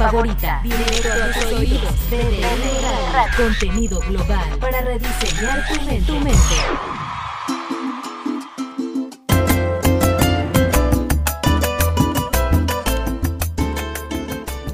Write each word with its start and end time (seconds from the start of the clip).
favorita. 0.00 0.60
Directo 0.62 1.08
a 1.12 1.30
tus 1.30 1.52
oídos. 1.52 1.82
Radio, 3.12 3.36
contenido 3.36 4.00
global 4.08 4.58
para 4.58 4.80
rediseñar 4.80 5.62
tu 5.68 5.74
mente. 5.82 6.06
Tu 6.06 6.14
mente. 6.20 6.38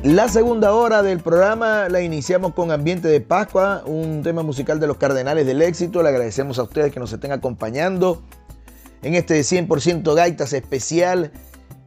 La 0.04 0.28
segunda 0.28 0.72
hora 0.72 1.02
del 1.02 1.18
programa 1.18 1.88
la 1.88 2.02
iniciamos 2.02 2.54
con 2.54 2.70
Ambiente 2.70 3.08
de 3.08 3.20
Pascua, 3.20 3.82
un 3.84 4.22
tema 4.22 4.44
musical 4.44 4.78
de 4.78 4.86
los 4.86 4.96
Cardenales 4.96 5.44
del 5.44 5.60
Éxito. 5.60 6.04
Le 6.04 6.10
agradecemos 6.10 6.60
a 6.60 6.62
ustedes 6.62 6.92
que 6.92 7.00
nos 7.00 7.12
estén 7.12 7.32
acompañando 7.32 8.22
en 9.02 9.16
este 9.16 9.40
100% 9.40 10.14
Gaitas 10.14 10.52
especial 10.52 11.32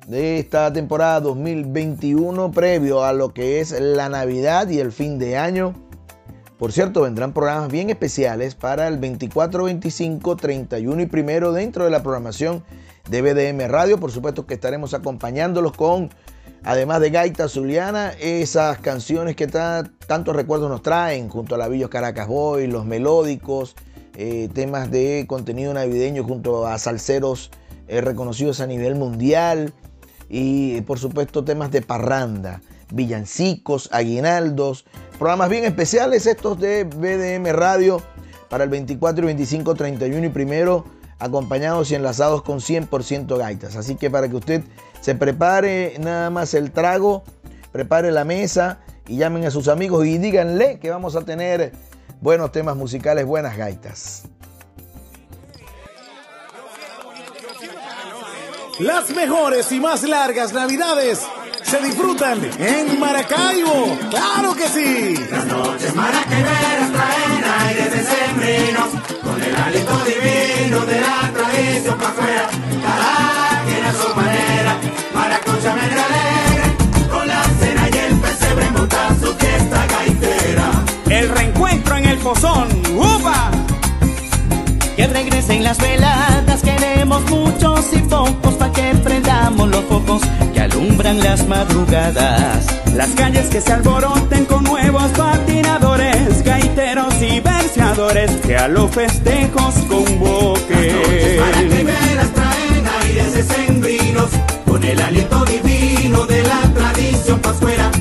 de 0.08 0.40
esta 0.40 0.72
temporada 0.74 1.20
2021, 1.22 2.52
previo 2.52 3.04
a 3.04 3.14
lo 3.14 3.34
que 3.34 3.60
es 3.62 3.72
la 3.80 4.10
Navidad 4.10 4.68
y 4.70 4.80
el 4.80 4.92
fin 4.92 5.20
de 5.20 5.38
año. 5.38 5.74
Por 6.58 6.72
cierto, 6.74 7.02
vendrán 7.04 7.34
programas 7.34 7.72
bien 7.72 7.90
especiales 7.90 8.56
para 8.56 8.88
el 8.88 8.98
24, 8.98 9.64
25, 9.66 10.36
31 10.36 11.02
y 11.02 11.06
primero 11.06 11.54
dentro 11.54 11.86
de 11.86 11.92
la 11.92 12.02
programación 12.04 12.64
de 13.10 13.22
BDM 13.22 13.70
Radio. 13.70 14.00
Por 14.00 14.12
supuesto 14.12 14.46
que 14.46 14.56
estaremos 14.56 14.94
acompañándolos 14.94 15.72
con, 15.74 16.10
además 16.64 17.00
de 17.02 17.12
Gaita 17.12 17.48
Zuliana, 17.48 18.12
esas 18.20 18.80
canciones 18.80 19.36
que 19.36 19.48
ta- 19.48 19.90
tantos 20.08 20.36
recuerdos 20.36 20.70
nos 20.70 20.82
traen, 20.82 21.30
junto 21.30 21.56
a 21.56 21.58
la 21.58 21.68
Villos 21.70 21.90
Caracas 21.90 22.28
Boy, 22.28 22.68
los 22.68 22.86
melódicos, 22.86 23.76
eh, 24.18 24.50
temas 24.54 24.92
de 24.92 25.26
contenido 25.30 25.74
navideño 25.74 26.24
junto 26.26 26.68
a 26.68 26.78
salseros 26.78 27.52
eh, 27.88 28.02
reconocidos 28.02 28.60
a 28.60 28.68
nivel 28.68 28.96
mundial 28.96 29.74
y 30.30 30.82
por 30.82 31.00
supuesto 31.00 31.44
temas 31.44 31.72
de 31.72 31.82
parranda, 31.82 32.62
villancicos, 32.92 33.90
aguinaldos, 33.92 34.86
programas 35.18 35.50
bien 35.50 35.66
especiales 35.66 36.28
estos 36.28 36.60
de 36.60 36.84
BDM 36.84 37.52
Radio 37.52 38.02
para 38.50 38.64
el 38.64 38.70
24 38.70 39.24
y 39.24 39.28
25, 39.28 39.76
31 39.76 40.26
y 40.26 40.30
primero, 40.30 40.86
acompañados 41.20 41.92
y 41.92 41.96
enlazados 41.96 42.44
con 42.44 42.60
100% 42.60 43.38
gaitas. 43.38 43.76
Así 43.76 43.96
que 43.96 44.10
para 44.10 44.30
que 44.30 44.36
usted 44.36 44.64
se 45.02 45.16
prepare 45.16 45.96
nada 46.00 46.30
más 46.30 46.54
el 46.54 46.72
trago, 46.72 47.24
prepare 47.72 48.12
la 48.12 48.24
mesa 48.24 48.80
y 49.08 49.18
llamen 49.18 49.46
a 49.46 49.52
sus 49.52 49.68
amigos 49.68 50.06
y 50.06 50.18
díganle 50.18 50.80
que 50.80 50.90
vamos 50.90 51.16
a 51.16 51.22
tener 51.22 51.74
buenos 52.22 52.52
temas 52.52 52.76
musicales, 52.76 53.26
buenas 53.26 53.58
gaitas. 53.58 54.24
Las 58.80 59.10
mejores 59.10 59.74
y 59.74 59.80
más 59.82 60.04
largas 60.04 60.54
navidades 60.54 61.28
se 61.64 61.80
disfrutan 61.82 62.40
en 62.60 62.98
Maracaibo. 62.98 63.98
¡Claro 64.10 64.56
que 64.56 64.70
sí! 64.70 65.16
Las 65.30 65.46
noches 65.48 65.94
maraqueveras 65.94 66.90
traen 66.94 67.44
aires 67.66 67.92
decembrinos 67.92 68.88
Con 69.22 69.44
el 69.44 69.56
aliento 69.56 69.98
divino 70.06 70.86
de 70.86 71.02
la 71.02 71.32
tradición 71.34 71.98
pa' 71.98 72.08
afuera 72.08 72.50
Cada 72.82 73.64
quien 73.66 73.84
a 73.84 73.94
su 73.94 74.16
manera 74.16 74.78
Maracucha 75.14 75.76
medio 75.76 76.02
alegre 76.06 77.10
Con 77.12 77.28
la 77.28 77.44
cena 77.44 77.90
y 77.94 77.98
el 77.98 78.20
pesebre 78.20 78.72
monta 78.72 79.10
su 79.22 79.34
fiesta 79.34 79.88
gaitera 79.88 80.72
El 81.10 81.30
reencuentro 81.30 81.98
en 81.98 82.06
el 82.06 82.18
pozón. 82.20 82.70
¡Upa! 82.96 83.52
Que 84.96 85.08
regresen 85.08 85.64
las 85.64 85.78
veladas, 85.80 86.62
queremos 86.62 87.22
muchos 87.30 87.49
prendamos 89.50 89.70
los 89.70 89.84
focos 89.86 90.22
que 90.54 90.60
alumbran 90.60 91.20
las 91.20 91.48
madrugadas. 91.48 92.66
Las 92.94 93.10
calles 93.12 93.48
que 93.48 93.62
se 93.62 93.74
alboroten 93.74 94.46
con 94.46 94.64
nuevos 94.64 95.10
patinadores, 95.12 96.44
gaiteros 96.44 97.14
y 97.22 97.40
verseadores 97.40 98.32
que 98.46 98.56
a 98.56 98.68
los 98.68 98.92
festejos 98.92 99.76
Las 99.76 99.86
noches 99.88 100.08
convoquen. 100.08 101.40
maraqueveras 101.40 102.34
traen 102.34 102.88
aires 103.02 103.34
decembrinos 103.34 104.30
Con 104.66 104.84
el 104.84 105.02
aliento 105.02 105.46
divino 105.46 106.26
de 106.26 106.44
la 106.44 106.62
tradición 106.74 107.40
pascuera 107.40 107.92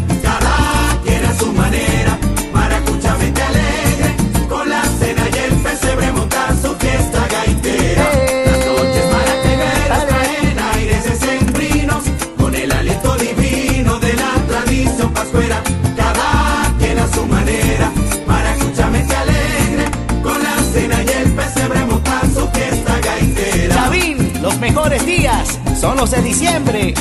mejores 24.79 25.07
días 25.07 25.59
son 25.81 25.97
los 25.97 26.13
de 26.13 26.23
diciembre. 26.23 26.95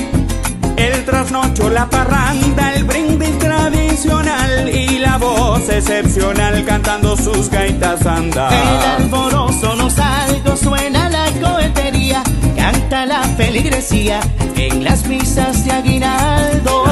El 0.77 1.06
trasnocho, 1.06 1.69
la 1.69 1.88
parranda, 1.88 2.74
el 2.74 2.85
brindis 2.85 3.38
tradicional 3.38 4.68
y 4.69 4.97
la 4.97 5.18
voz 5.18 5.69
excepcional 5.69 6.65
cantando 6.65 7.15
sus 7.15 7.50
gaitas 7.50 8.01
El 8.01 8.07
andan. 8.07 8.53
alborozo 8.97 9.75
no 9.75 9.89
salgo, 9.91 10.56
suena 10.57 11.09
la 11.09 11.27
cohetería, 11.39 12.24
canta 12.56 13.06
la 13.06 13.21
feligresía 13.21 14.21
en 14.56 14.83
las 14.83 15.06
misas 15.07 15.63
de 15.63 15.71
aguinaldo. 15.71 16.83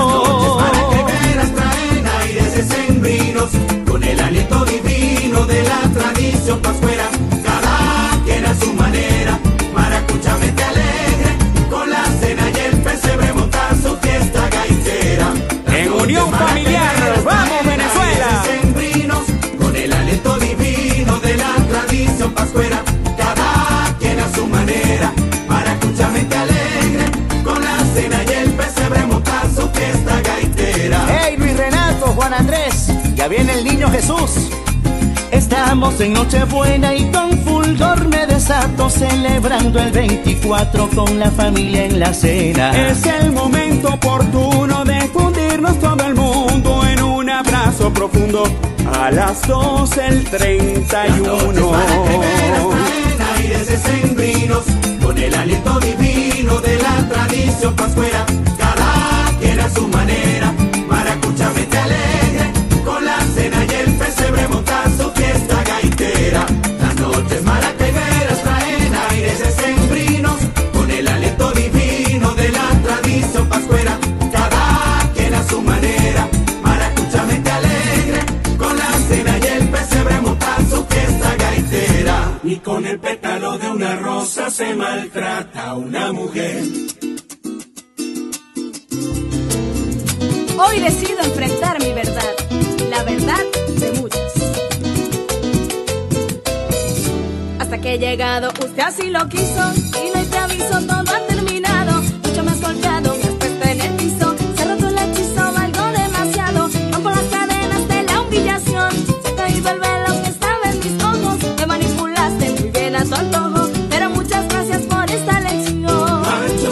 Las 0.62 0.76
noches 0.76 1.56
traen 1.56 2.08
aires 2.22 2.56
decembrinos 2.58 3.50
Con 3.88 4.04
el 4.04 4.20
aliento 4.20 4.66
divino 4.66 5.46
de 5.46 5.64
la 5.64 5.82
tradición 5.94 6.60
pascuera 6.60 7.10
niño 33.76 33.90
Jesús. 33.90 34.50
Estamos 35.32 36.00
en 36.00 36.14
Nochebuena 36.14 36.96
y 36.96 37.12
con 37.12 37.38
fulgor 37.40 38.08
me 38.08 38.26
desato 38.26 38.90
celebrando 38.90 39.80
el 39.80 39.92
24 39.92 40.90
con 40.96 41.20
la 41.20 41.30
familia 41.32 41.86
en 41.86 42.00
la 42.00 42.14
cena. 42.14 42.72
Es 42.90 43.06
el 43.06 43.34
momento 43.34 43.90
oportuno 43.90 44.86
de 44.86 45.02
fundirnos 45.10 45.78
todo 45.80 46.06
el 46.06 46.16
mundo 46.16 46.86
en 46.88 47.04
un 47.04 47.30
abrazo 47.30 47.92
profundo 47.92 48.44
a 49.02 49.12
las 49.12 49.46
12 49.46 50.08
el 50.08 50.24
31. 50.24 51.72
aires 53.36 53.68
decembrinos 53.68 54.64
con 55.04 55.18
el 55.18 55.34
aliento 55.36 55.80
divino 55.82 56.62
de 56.62 56.78
la 56.78 57.10
tradición 57.10 57.76
pascuera. 57.76 58.26
Cada 58.58 59.38
quien 59.40 59.60
a 59.60 59.70
su 59.70 59.86
manera, 59.90 60.45
de 83.58 83.70
una 83.70 83.96
rosa 83.98 84.50
se 84.50 84.76
maltrata 84.76 85.68
a 85.68 85.74
una 85.76 86.12
mujer. 86.12 86.64
Hoy 90.58 90.80
decido 90.80 91.20
enfrentar 91.24 91.80
mi 91.80 91.94
verdad, 91.94 92.36
la 92.90 93.04
verdad 93.04 93.44
de 93.80 93.92
muchas. 93.94 94.34
Hasta 97.60 97.78
que 97.80 97.94
he 97.94 98.00
llegado, 98.00 98.50
usted 98.50 98.84
así 98.84 99.10
lo 99.10 99.28
quiso 99.30 99.74
y 100.04 100.26
te 100.28 100.38
aviso, 100.38 100.82
todo 100.88 101.05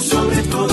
sobre 0.01 0.41
todo 0.43 0.72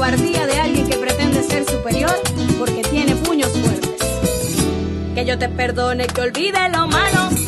cobardía 0.00 0.46
de 0.46 0.58
alguien 0.58 0.88
que 0.88 0.96
pretende 0.96 1.42
ser 1.42 1.62
superior 1.68 2.18
porque 2.58 2.80
tiene 2.84 3.14
puños 3.16 3.50
fuertes. 3.50 4.00
Que 5.14 5.26
yo 5.26 5.38
te 5.38 5.50
perdone, 5.50 6.06
que 6.06 6.22
olvide 6.22 6.70
lo 6.70 6.86
malo. 6.86 7.39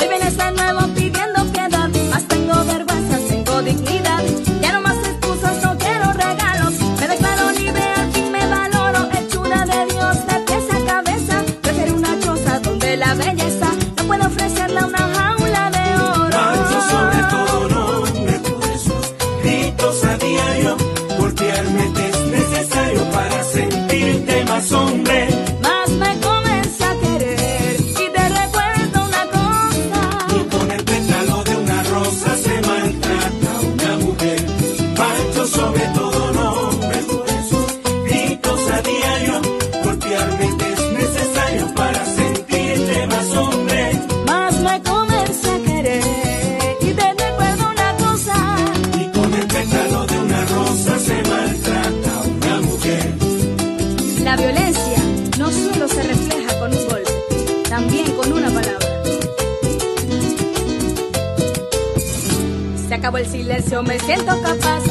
Silencio, 63.72 63.82
me 63.82 63.98
siento 63.98 64.40
capaz. 64.42 64.81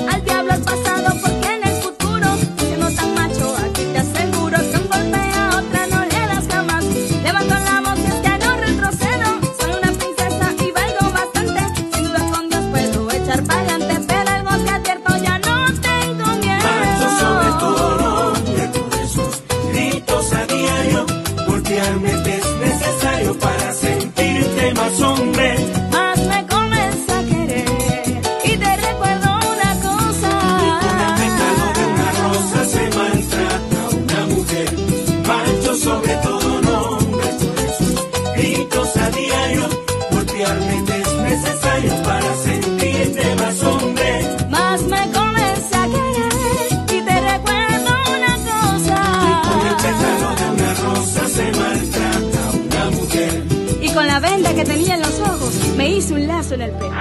En 56.61 56.69
el 56.69 56.77
pelo. 56.77 56.95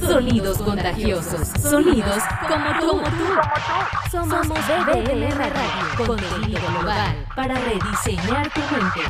Sonidos 0.00 0.58
contagiosos. 0.58 1.48
Sonidos 1.60 2.22
como 2.46 2.74
tú. 2.78 4.10
Somos 4.10 4.48
BDM 4.48 5.30
Radio. 5.30 6.06
Contenido 6.06 6.60
global 6.70 7.26
para 7.34 7.54
rediseñar 7.58 8.52
tu 8.52 8.60
mente. 8.60 9.00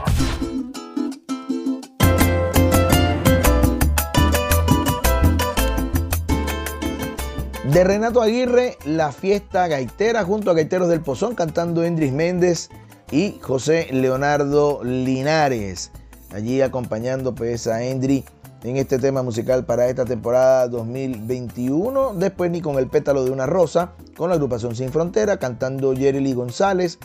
De 7.64 7.84
Renato 7.84 8.22
Aguirre, 8.22 8.78
la 8.86 9.12
fiesta 9.12 9.68
gaitera 9.68 10.24
junto 10.24 10.50
a 10.50 10.54
Gaiteros 10.54 10.88
del 10.88 11.02
Pozón 11.02 11.34
cantando 11.34 11.84
Endris 11.84 12.12
Méndez 12.12 12.70
y 13.10 13.38
José 13.42 13.88
Leonardo 13.90 14.80
Linares. 14.82 15.92
Allí 16.32 16.62
acompañando 16.62 17.34
pues 17.34 17.66
a 17.66 17.82
Endri 17.82 18.24
en 18.64 18.76
este 18.76 18.98
tema 18.98 19.22
musical 19.22 19.64
para 19.64 19.88
esta 19.88 20.04
temporada 20.04 20.68
2021. 20.68 22.14
Después 22.14 22.50
ni 22.50 22.60
con 22.60 22.78
el 22.78 22.88
pétalo 22.88 23.24
de 23.24 23.30
una 23.30 23.46
rosa, 23.46 23.92
con 24.16 24.30
la 24.30 24.36
agrupación 24.36 24.74
Sin 24.74 24.90
Frontera, 24.90 25.38
cantando 25.38 25.94
Jerry 25.94 26.20
Lee 26.20 26.34
González, 26.34 26.98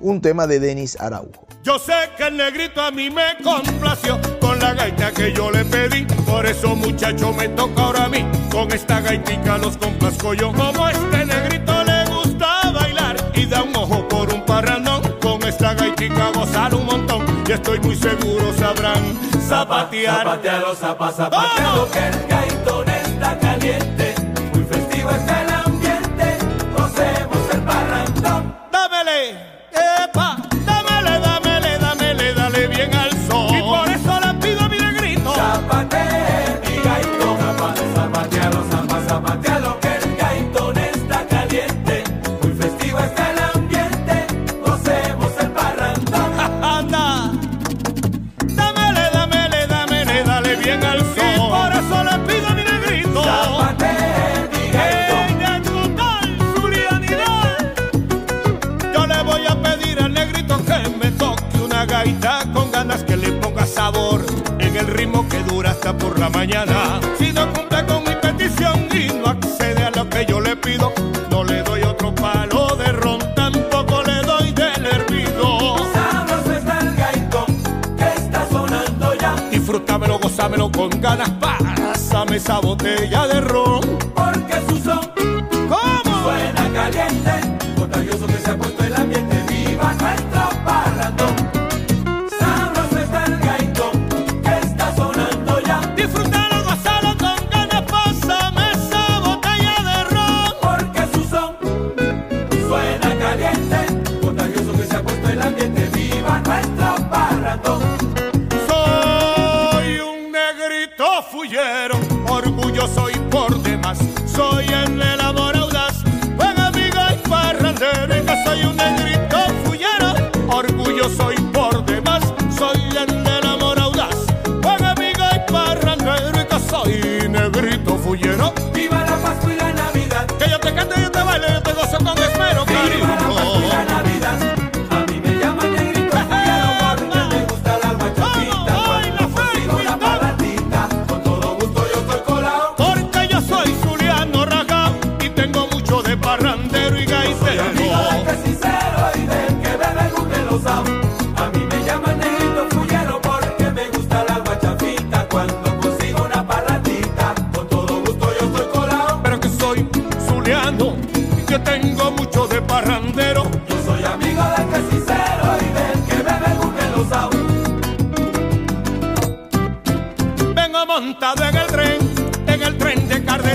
un 0.00 0.20
tema 0.20 0.46
de 0.46 0.60
Denis 0.60 1.00
Araujo. 1.00 1.46
Yo 1.62 1.78
sé 1.78 1.92
que 2.16 2.26
el 2.26 2.36
negrito 2.36 2.82
a 2.82 2.90
mí 2.90 3.08
me 3.08 3.36
complació 3.42 4.20
con 4.40 4.58
la 4.58 4.74
gaita 4.74 5.12
que 5.12 5.32
yo 5.32 5.50
le 5.50 5.64
pedí. 5.64 6.04
Por 6.26 6.44
eso, 6.44 6.74
muchacho, 6.74 7.32
me 7.32 7.48
toca 7.50 7.82
ahora 7.82 8.04
a 8.04 8.08
mí. 8.08 8.26
Con 8.50 8.72
esta 8.72 9.00
gaitica 9.00 9.58
los 9.58 9.76
complazco 9.76 10.34
yo. 10.34 10.52
Como 10.52 10.88
este 10.88 11.24
negrito 11.24 11.84
le 11.84 12.04
gusta 12.10 12.72
bailar 12.72 13.16
y 13.34 13.46
da 13.46 13.62
un 13.62 13.76
ojo 13.76 14.08
por 14.08 14.34
un 14.34 14.44
parrandón. 14.44 15.02
Con 15.20 15.40
esta 15.44 15.74
gaitica 15.74 16.32
gozar 16.34 16.74
un 16.74 16.84
montón. 16.84 17.24
Y 17.48 17.52
estoy 17.52 17.78
muy 17.78 17.94
seguro 17.94 18.52
sabrán 18.58 19.31
zapatear. 19.52 20.16
Zapatealo, 20.16 20.74
zapa, 20.74 21.12
zapatealo, 21.12 21.82
oh. 21.82 21.90
que 21.90 21.98
el 21.98 22.41
con 62.52 62.72
ganas 62.72 63.04
que 63.04 63.16
le 63.16 63.30
ponga 63.32 63.64
sabor 63.64 64.24
en 64.58 64.76
el 64.76 64.88
ritmo 64.88 65.24
que 65.28 65.38
dura 65.44 65.70
hasta 65.70 65.96
por 65.96 66.18
la 66.18 66.28
mañana. 66.30 67.00
Si 67.16 67.32
no 67.32 67.52
cumple 67.52 67.86
con 67.86 68.02
mi 68.02 68.14
petición 68.20 68.88
y 68.92 69.06
no 69.06 69.26
accede 69.26 69.84
a 69.84 69.90
lo 69.90 70.10
que 70.10 70.26
yo 70.26 70.40
le 70.40 70.56
pido, 70.56 70.92
no 71.30 71.44
le 71.44 71.62
doy 71.62 71.82
otro 71.82 72.12
palo 72.12 72.74
de 72.74 72.90
ron, 72.90 73.20
tampoco 73.36 74.02
le 74.02 74.20
doy 74.22 74.50
del 74.50 74.84
hervido. 74.84 75.76
Sabroso 75.92 76.52
está 76.52 76.78
el 76.80 76.96
gaitón 76.96 77.46
que 77.96 78.04
está 78.16 78.48
sonando 78.50 79.14
ya. 79.14 79.36
Disfrútamelo, 79.50 80.18
gozámelo 80.18 80.72
con 80.72 80.90
ganas, 81.00 81.30
pásame 81.30 82.36
esa 82.38 82.58
botella 82.58 83.28
de 83.28 83.40
ron. 83.42 84.01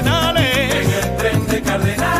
Cardenales. 0.08 0.76
En 0.76 0.92
el 0.92 1.18
tren 1.18 1.48
de 1.48 1.62
Cardenales. 1.62 2.17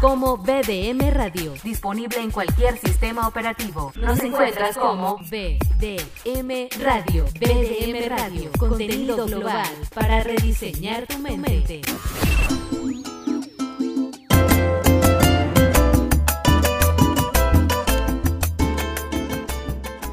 como 0.00 0.38
BDM 0.38 1.10
Radio. 1.10 1.52
Disponible 1.62 2.20
en 2.20 2.30
cualquier 2.30 2.78
sistema 2.78 3.28
operativo. 3.28 3.92
Nos 3.96 4.18
encuentras 4.20 4.76
como 4.76 5.18
BDM 5.18 6.68
Radio. 6.82 7.26
BDM 7.38 8.08
Radio. 8.08 8.50
Contenido 8.58 9.26
global 9.26 9.68
para 9.94 10.22
rediseñar 10.22 11.06
tu 11.06 11.18
mente. 11.18 11.82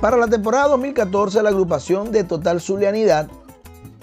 Para 0.02 0.18
la 0.18 0.28
temporada 0.28 0.68
2014, 0.68 1.42
la 1.42 1.50
agrupación 1.50 2.12
de 2.12 2.24
Total 2.24 2.60
Zulianidad 2.60 3.30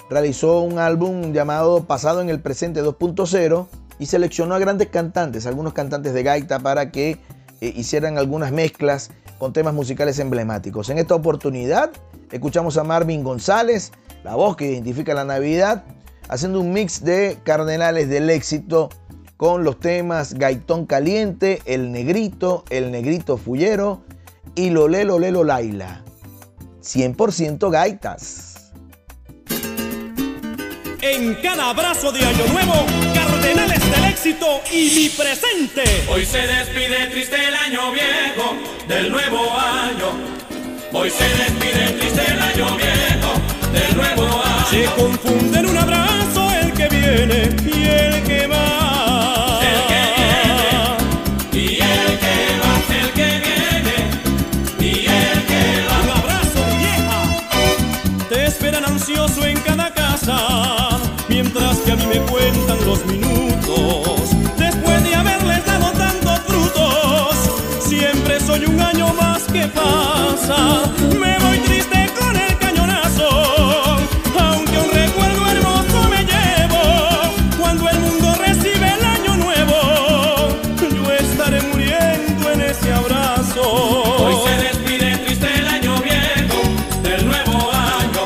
realizó 0.08 0.60
un 0.60 0.78
álbum 0.78 1.32
llamado 1.32 1.84
Pasado 1.84 2.20
en 2.20 2.30
el 2.30 2.40
Presente 2.40 2.82
2.0 2.82 3.66
y 3.98 4.06
seleccionó 4.06 4.54
a 4.54 4.58
grandes 4.58 4.88
cantantes, 4.88 5.46
algunos 5.46 5.72
cantantes 5.72 6.14
de 6.14 6.22
gaita, 6.22 6.58
para 6.58 6.90
que 6.90 7.18
eh, 7.60 7.72
hicieran 7.76 8.18
algunas 8.18 8.52
mezclas 8.52 9.10
con 9.38 9.52
temas 9.52 9.74
musicales 9.74 10.18
emblemáticos. 10.18 10.90
En 10.90 10.98
esta 10.98 11.14
oportunidad 11.14 11.90
escuchamos 12.30 12.76
a 12.76 12.84
Marvin 12.84 13.22
González, 13.22 13.92
la 14.22 14.34
voz 14.34 14.56
que 14.56 14.70
identifica 14.70 15.14
la 15.14 15.24
Navidad, 15.24 15.84
haciendo 16.28 16.60
un 16.60 16.72
mix 16.72 17.04
de 17.04 17.38
Cardenales 17.44 18.08
del 18.08 18.30
Éxito 18.30 18.88
con 19.36 19.64
los 19.64 19.78
temas 19.78 20.34
Gaitón 20.34 20.86
Caliente, 20.86 21.60
El 21.64 21.92
Negrito, 21.92 22.64
El 22.70 22.90
Negrito 22.90 23.36
Fullero 23.36 24.02
y 24.54 24.70
Lole 24.70 25.04
Lole 25.04 25.32
Laila. 25.32 26.02
100% 26.82 27.70
gaitas. 27.70 28.72
En 31.00 31.34
cada 31.42 31.70
abrazo 31.70 32.12
de 32.12 32.20
Año 32.20 32.46
Nuevo 32.52 33.13
Cardenales 33.44 33.90
del 33.90 34.04
éxito 34.06 34.62
y 34.72 34.90
mi 34.96 35.08
presente. 35.10 35.84
Hoy 36.08 36.24
se 36.24 36.46
despide 36.46 37.08
triste 37.10 37.36
el 37.36 37.54
año 37.54 37.92
viejo 37.92 38.56
del 38.88 39.12
nuevo 39.12 39.52
año. 39.52 40.12
Hoy 40.94 41.10
se 41.10 41.24
despide 41.24 41.92
triste 41.98 42.22
el 42.26 42.40
año 42.40 42.74
viejo 42.74 43.34
del 43.70 43.96
nuevo 43.96 44.42
año. 44.42 44.66
Se 44.70 44.84
confunde 44.98 45.58
en 45.58 45.66
un 45.66 45.76
abrazo 45.76 46.50
el 46.58 46.72
que 46.72 46.88
viene 46.88 47.54
y 47.66 47.84
el 47.86 48.22
que 48.22 48.46
va. 48.46 49.60
El 49.60 49.80
que 49.90 50.02
viene 51.52 51.66
y 51.66 51.82
el 51.82 52.18
que 52.18 52.36
va. 52.62 52.72
El 52.98 53.10
que 53.12 53.28
viene 53.44 53.96
y 54.80 55.06
el 55.06 55.44
que 55.44 55.84
va. 55.86 55.96
Un 56.02 56.10
abrazo 56.18 56.60
vieja. 56.78 58.26
Te 58.30 58.46
esperan 58.46 58.86
ansioso 58.86 59.44
en 59.44 59.60
cada 59.60 59.92
casa 59.92 60.98
mientras 61.28 61.76
que 61.80 61.92
a 61.92 61.96
mí 61.96 62.06
me 62.06 62.20
cuentan 62.20 62.84
los 62.86 63.04
minutos. 63.04 63.23
Que 69.64 69.68
pasa. 69.68 70.82
Me 71.18 71.38
voy 71.38 71.58
triste 71.58 72.10
con 72.18 72.36
el 72.36 72.58
cañonazo, 72.58 73.28
aunque 74.38 74.78
un 74.78 74.90
recuerdo 74.92 75.46
hermoso 75.48 76.08
me 76.10 76.24
llevo. 76.24 76.82
Cuando 77.58 77.88
el 77.88 77.98
mundo 78.00 78.34
recibe 78.46 78.92
el 78.98 79.04
año 79.04 79.36
nuevo, 79.36 79.78
yo 80.94 81.12
estaré 81.12 81.62
muriendo 81.62 82.50
en 82.52 82.60
ese 82.60 82.92
abrazo. 82.92 83.62
Hoy 83.62 84.34
se 84.46 84.54
despide 84.66 85.18
triste 85.18 85.48
el 85.58 85.66
año 85.68 85.94
viejo 86.02 86.60
del 87.02 87.26
nuevo 87.26 87.70
año. 87.72 88.22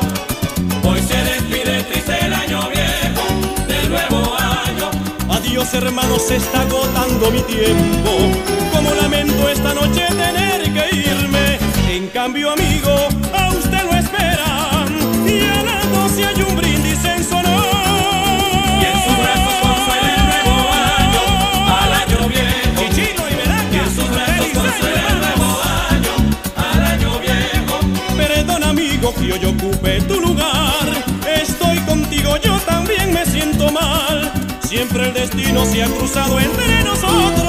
Hoy 0.89 1.01
se 1.01 1.17
despide 1.31 1.83
triste 1.83 2.25
el 2.25 2.33
año 2.33 2.59
viejo 2.69 3.25
del 3.67 3.89
nuevo 3.89 4.35
año. 4.35 4.91
Adiós 5.29 5.73
hermanos, 5.73 6.21
se 6.27 6.35
está 6.37 6.61
agotando 6.61 7.31
mi 7.31 7.41
tiempo. 7.41 8.11
Como 8.73 8.93
lamento 8.95 9.49
esta 9.49 9.73
noche 9.73 10.05
tener 10.09 10.73
que 10.73 10.88
cambio, 12.23 12.51
amigo, 12.51 12.93
a 13.33 13.47
usted 13.47 13.81
lo 13.85 13.93
esperan. 13.95 14.87
Y 15.25 15.39
a 15.39 15.63
las 15.63 15.89
doce 15.89 16.25
hay 16.25 16.41
un 16.41 16.53
brindis 16.57 17.01
en 17.05 17.23
su 17.23 17.33
honor. 17.33 17.65
Y 18.81 18.85
en 18.91 18.97
sus 19.05 19.15
brazos 19.23 19.55
consuela 19.65 20.11
el 20.17 20.25
nuevo 20.27 20.55
año 20.99 21.23
al 21.81 21.91
año 22.03 22.19
viejo. 22.27 22.77
Chichino 22.77 23.23
y 23.31 23.35
Veraca, 23.39 23.71
Y 23.71 23.77
en 23.77 23.91
sus 23.95 24.09
brazos 24.15 24.47
consuela 24.53 25.09
el 25.13 25.19
nuevo 25.25 25.49
año 25.93 26.13
al 26.67 26.81
año 26.93 27.11
viejo. 27.25 27.75
Perdón 28.17 28.63
amigo 28.65 29.13
que 29.15 29.31
hoy 29.33 29.45
ocupe 29.45 30.01
tu 30.01 30.19
lugar. 30.19 30.87
Estoy 31.41 31.77
contigo, 31.91 32.35
yo 32.43 32.59
también 32.73 33.13
me 33.13 33.25
siento 33.25 33.71
mal. 33.71 34.29
Siempre 34.67 35.07
el 35.07 35.13
destino 35.13 35.65
se 35.65 35.83
ha 35.83 35.87
cruzado 35.87 36.37
entre 36.37 36.83
nosotros. 36.83 37.48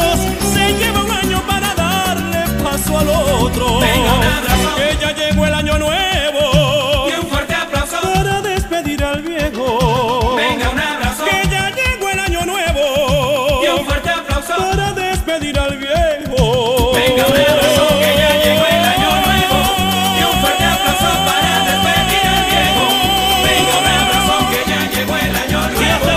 Paso 2.80 2.98
al 2.98 3.08
otro. 3.08 3.80
Venga, 3.80 4.14
un 4.14 4.24
abrazo. 4.24 4.74
Que 4.76 4.96
ya 5.00 5.14
llegó 5.14 5.46
el 5.46 5.54
año 5.54 5.78
nuevo. 5.78 7.08
Y 7.08 7.12
un 7.20 7.26
fuerte 7.28 7.54
aplauso. 7.54 8.00
Para 8.00 8.40
despedir 8.40 9.02
al 9.04 9.22
viejo. 9.22 10.36
Venga, 10.36 10.70
un 10.70 10.78
abrazo. 10.78 11.24
Que 11.24 11.48
ya 11.48 11.70
llegó 11.70 12.08
el 12.10 12.18
año 12.18 12.44
nuevo. 12.46 13.62
Y 13.64 13.68
un 13.78 13.84
fuerte 13.86 14.10
aplauso. 14.10 14.56
Para 14.56 14.92
despedir 14.92 15.58
al 15.58 15.76
viejo. 15.76 16.92
Venga, 16.94 17.26
un 17.26 17.36
abrazo 17.36 17.88
que 18.00 18.10
ya 18.18 18.32
llegó 18.44 18.66
el 18.66 18.84
año 18.94 19.10
nuevo. 19.26 19.58
Y 20.18 20.22
un 20.24 20.40
fuerte 20.40 20.64
aplauso 20.64 21.10
para 21.28 21.52
despedir 21.68 22.26
al 22.34 22.44
viejo. 22.52 22.86
Venga, 23.46 23.74
un 23.80 23.88
abrazo 24.00 24.34
que 24.50 24.60
ya 24.70 24.80
llegó 24.94 25.14
el 25.16 25.36
año 25.36 25.60
nuevo. 25.70 26.08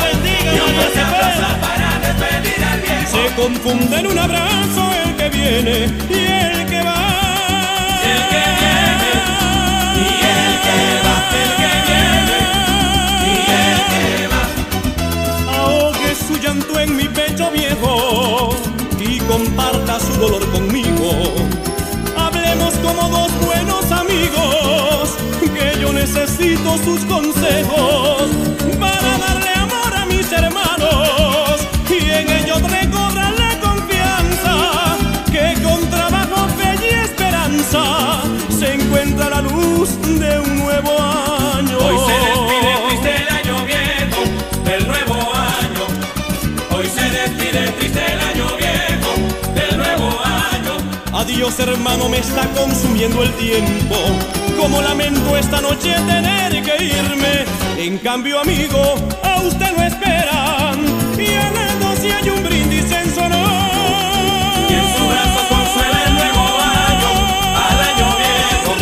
Y 0.54 0.60
un 0.60 0.72
fuerte 0.76 1.02
aplauso 1.02 1.48
para 1.66 1.90
despedir 2.06 2.64
al 2.64 2.80
viejo. 2.82 3.12
Se 3.12 3.24
confunde 3.36 3.96
en 4.00 4.08
un 4.08 4.20
abrazo 4.20 4.82
el 5.04 5.16
que 5.16 5.30
viene 5.30 5.78
y 6.10 6.33
su 20.00 20.14
dolor 20.14 20.44
conmigo. 20.52 21.36
Hablemos 22.18 22.74
como 22.76 23.10
dos 23.10 23.32
buenos 23.46 23.92
amigos, 23.92 25.18
que 25.40 25.80
yo 25.80 25.94
necesito 25.94 26.78
sus 26.84 27.02
consejos 27.06 28.24
para 28.80 29.18
darle 29.18 29.50
amor 29.56 29.94
a 29.96 30.06
mis 30.06 30.32
hermanos 30.32 31.60
y 31.90 32.10
en 32.10 32.30
ellos 32.30 32.62
recobrar 32.64 33.34
la 33.38 33.60
confianza 33.60 34.98
que 35.32 35.62
con 35.62 35.88
trabajo, 35.90 36.48
fe 36.58 36.76
y 36.82 37.06
esperanza 37.06 38.22
se 38.58 38.74
encuentra 38.74 39.30
la 39.30 39.42
luz 39.42 39.90
de 40.02 40.40
un 40.40 40.58
nuevo 40.58 40.92
año. 41.00 41.78
Hoy 41.78 41.98
se 42.08 42.16
despide 42.26 42.78
triste 42.88 43.16
el 43.22 43.30
año 43.30 43.66
viejo 43.66 44.22
del 44.66 44.88
nuevo 44.88 45.14
año. 45.14 45.84
Hoy 46.76 46.88
se 46.88 47.10
despide 47.10 47.83
Adiós 51.24 51.58
hermano, 51.58 52.10
me 52.10 52.18
está 52.18 52.46
consumiendo 52.50 53.24
el 53.24 53.32
tiempo. 53.36 53.96
Como 54.60 54.82
lamento 54.82 55.38
esta 55.38 55.62
noche 55.62 55.96
tener 56.06 56.62
que 56.62 56.84
irme. 56.84 57.46
En 57.78 57.98
cambio, 58.00 58.42
amigo, 58.42 58.96
a 59.24 59.40
usted 59.40 59.72
lo 59.74 59.84
esperan. 59.84 60.84
Y 61.18 61.28
las 61.56 61.80
doce 61.80 62.12
hay 62.12 62.30
un 62.30 62.44
brindis 62.44 62.92
en 62.92 63.16
su 63.16 63.22
honor. 63.22 63.40
Y 64.70 64.74
en 64.74 64.88
su 64.96 65.04
brazo 65.08 65.40
consuela 65.48 66.04
el 66.08 66.14
nuevo 66.14 66.44
año 66.92 67.12
al 67.70 67.80
año 67.90 68.08
viejo. 68.24 68.74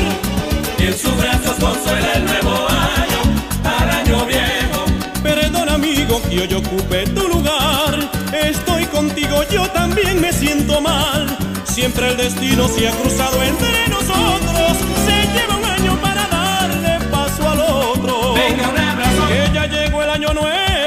Y 0.80 0.84
en 0.88 0.98
sus 0.98 1.16
brazos 1.18 1.56
consuela 1.60 2.14
el 2.16 2.26
nuevo 2.26 2.68
año 2.70 3.20
al 3.64 3.90
año 4.00 4.26
viejo. 4.26 4.86
Perdón 5.22 5.70
amigo 5.70 6.20
que 6.28 6.42
hoy 6.42 6.54
ocupe 6.56 7.06
tu 7.06 7.28
lugar. 7.28 8.10
Estoy 8.34 8.86
contigo, 8.86 9.44
yo 9.52 9.70
también 9.70 10.20
me 10.20 10.34
siento 10.34 10.82
mal. 10.82 11.38
Siempre 11.72 12.10
el 12.10 12.18
destino 12.18 12.68
se 12.68 12.86
ha 12.86 12.92
cruzado 12.92 13.42
entre 13.42 13.88
nosotros. 13.88 14.78
Se 15.06 15.40
lleva 15.40 15.56
un 15.56 15.64
año 15.64 15.98
para 16.02 16.28
darle 16.28 17.00
paso 17.10 17.50
al 17.50 17.62
otro. 17.62 18.34
Venga, 18.34 18.68
un 18.68 18.78
abrazo 18.78 19.28
Que 19.30 19.54
ya 19.54 19.66
llegó 19.68 20.04
el 20.04 20.10
año 20.10 20.34
nuevo. 20.34 20.81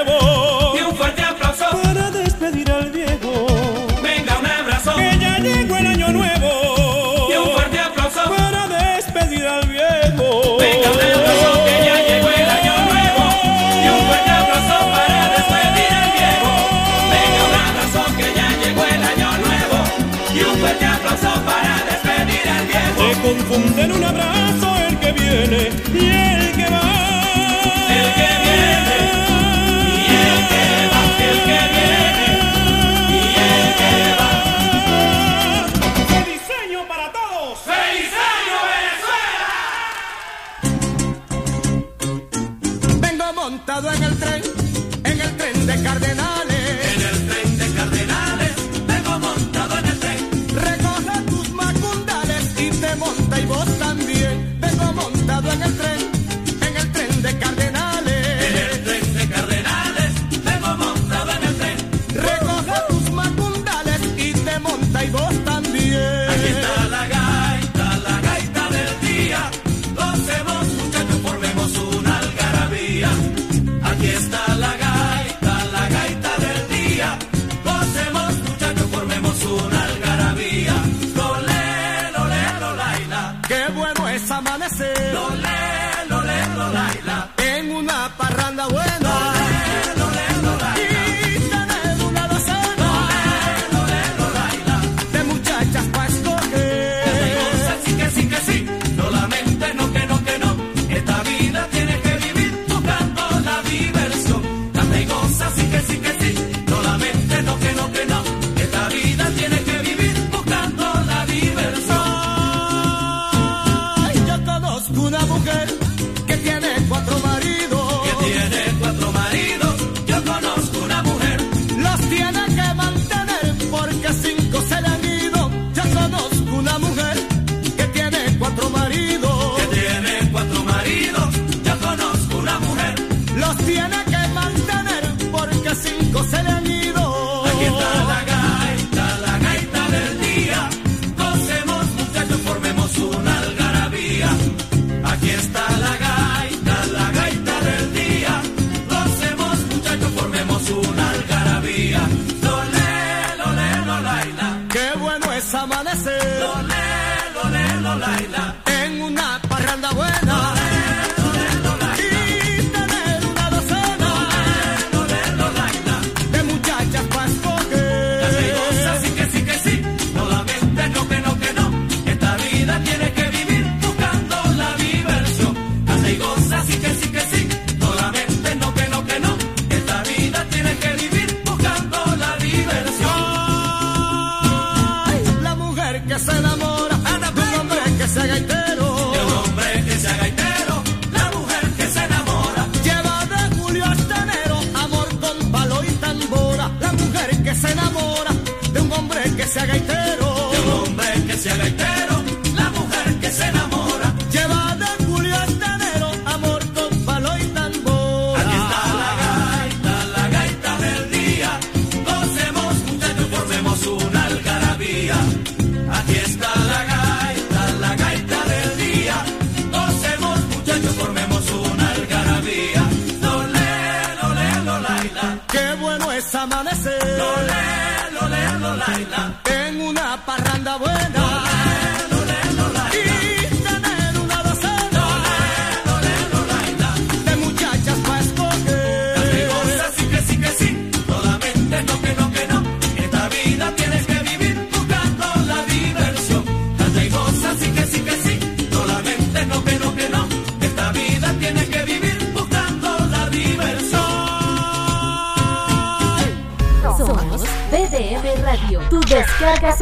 En 23.84 23.92
un 23.92 24.04
abrazo 24.04 24.76
el 24.88 24.98
que 24.98 25.12
viene 25.12 26.13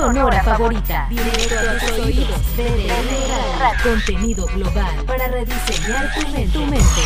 sonora 0.02 0.42
favorita. 0.42 1.06
Dinero 1.08 1.30
a 1.30 1.78
tus 1.78 1.98
oídos. 2.00 2.40
Contenido 3.84 4.46
global 4.46 5.04
para 5.06 5.28
rediseñar 5.28 6.10
tu 6.52 6.60
mente. 6.66 7.02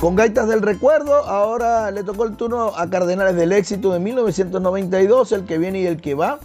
Con 0.00 0.14
Gaitas 0.14 0.46
del 0.46 0.62
Recuerdo, 0.62 1.12
ahora 1.26 1.90
le 1.90 2.04
tocó 2.04 2.22
el 2.22 2.36
turno 2.36 2.72
a 2.76 2.88
Cardenales 2.88 3.34
del 3.34 3.50
Éxito 3.50 3.92
de 3.92 3.98
1992, 3.98 5.32
el 5.32 5.46
que 5.46 5.58
viene 5.58 5.80
y 5.80 5.86
el 5.86 6.00
que 6.00 6.14
va. 6.14 6.38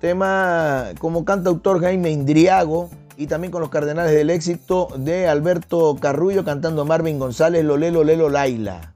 Tema 0.00 0.88
como 0.98 1.24
canta 1.24 1.48
autor 1.48 1.80
Jaime 1.80 2.10
Indriago, 2.10 2.90
y 3.22 3.28
también 3.28 3.52
con 3.52 3.60
los 3.60 3.70
Cardenales 3.70 4.12
del 4.12 4.30
Éxito 4.30 4.88
de 4.96 5.28
Alberto 5.28 5.96
Carrullo 6.00 6.44
cantando 6.44 6.84
Marvin 6.84 7.20
González, 7.20 7.64
Lolelo, 7.64 8.02
Lelo, 8.02 8.28
Laila. 8.28 8.94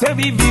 Você 0.00 0.14
vive 0.14 0.49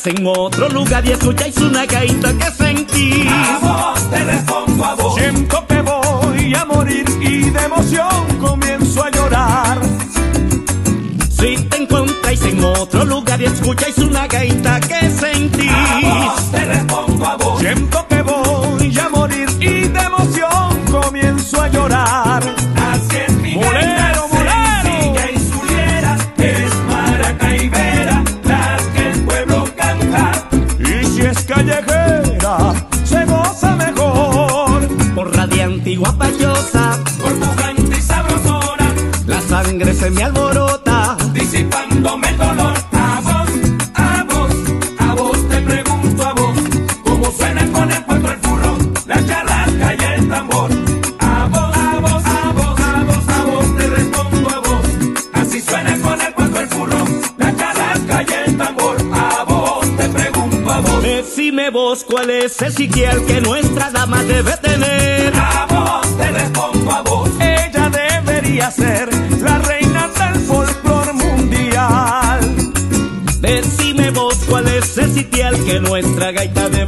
estáis 0.00 0.18
en 0.18 0.26
otro 0.26 0.68
lugar 0.68 1.04
y 1.04 1.12
escucháis 1.12 1.56
una 1.58 1.84
gaita 1.84 2.32
que 2.32 2.50
sentís. 2.52 3.26
A 3.28 3.58
vos 3.60 4.10
te 4.10 4.24
respondo 4.24 4.84
a 4.84 4.94
vos. 4.94 5.14
Siento 5.14 5.66
que 5.66 5.82
voy 5.82 6.54
a 6.54 6.64
morir 6.64 7.04
y 7.20 7.50
de 7.50 7.60
emoción 7.60 8.38
comienzo 8.40 9.04
a 9.04 9.10
llorar. 9.10 9.78
Si 11.28 11.56
te 11.56 11.76
encontráis 11.76 12.42
en 12.42 12.64
otro 12.64 13.04
lugar 13.04 13.40
y 13.40 13.44
escucháis 13.44 13.98
una 13.98 14.26
gaita 14.26 14.80
que 14.80 15.10
sentís. 15.10 15.70
A 15.70 16.24
vos 16.24 16.50
te 16.50 16.64
respondo 16.64 17.26
a 17.26 17.36
vos. 17.36 17.60
Siento 17.60 18.06
que 18.08 18.22
voy 18.22 18.98
a 18.98 19.08
morir 19.08 19.48
y 19.60 19.88
de 19.88 20.00
emoción 20.00 20.84
comienzo 20.90 21.62
a 21.62 21.68
llorar. 21.68 22.59
me 40.08 40.22
alborota, 40.22 41.16
disipándome 41.34 42.28
el 42.30 42.38
dolor. 42.38 42.74
A 42.92 43.20
vos, 43.20 43.50
a 43.94 44.24
vos, 44.24 44.50
a 44.98 45.14
vos 45.14 45.48
te 45.48 45.60
pregunto 45.60 46.26
a 46.26 46.32
vos, 46.32 46.54
cómo 47.04 47.30
suena 47.30 47.70
con 47.70 47.90
el 47.90 48.02
cuatro 48.04 48.32
el 48.32 48.38
furro, 48.38 48.78
la 49.06 49.26
charrasca 49.26 49.94
y 49.94 50.14
el 50.14 50.28
tambor. 50.28 50.70
A 51.18 51.46
vos, 51.48 51.76
a 51.76 52.00
vos, 52.00 52.24
a 52.24 52.52
vos, 52.52 52.80
a 52.80 53.02
vos, 53.04 53.28
a 53.28 53.44
vos 53.44 53.76
te 53.76 53.86
respondo 53.88 54.48
a 54.48 54.58
vos, 54.60 54.86
así 55.34 55.60
suena 55.60 55.98
con 55.98 56.20
el 56.20 56.34
cuatro 56.34 56.60
el 56.60 56.68
furro, 56.68 57.04
la 57.36 57.56
charrasca 57.56 58.22
y 58.22 58.48
el 58.48 58.56
tambor. 58.56 58.96
A 59.12 59.44
vos 59.44 59.96
te 59.98 60.08
pregunto 60.08 60.70
a 60.70 60.80
vos. 60.80 61.02
Decime 61.02 61.68
vos 61.68 62.04
cuál 62.04 62.30
es 62.30 62.62
el 62.62 62.72
sitial 62.72 63.22
que 63.26 63.42
nuestra 63.42 63.90
dama 63.90 64.24
debe 64.24 64.56
tener 64.56 64.89
que 75.48 75.80
nuestra 75.80 76.32
gaita 76.32 76.68
de 76.68 76.79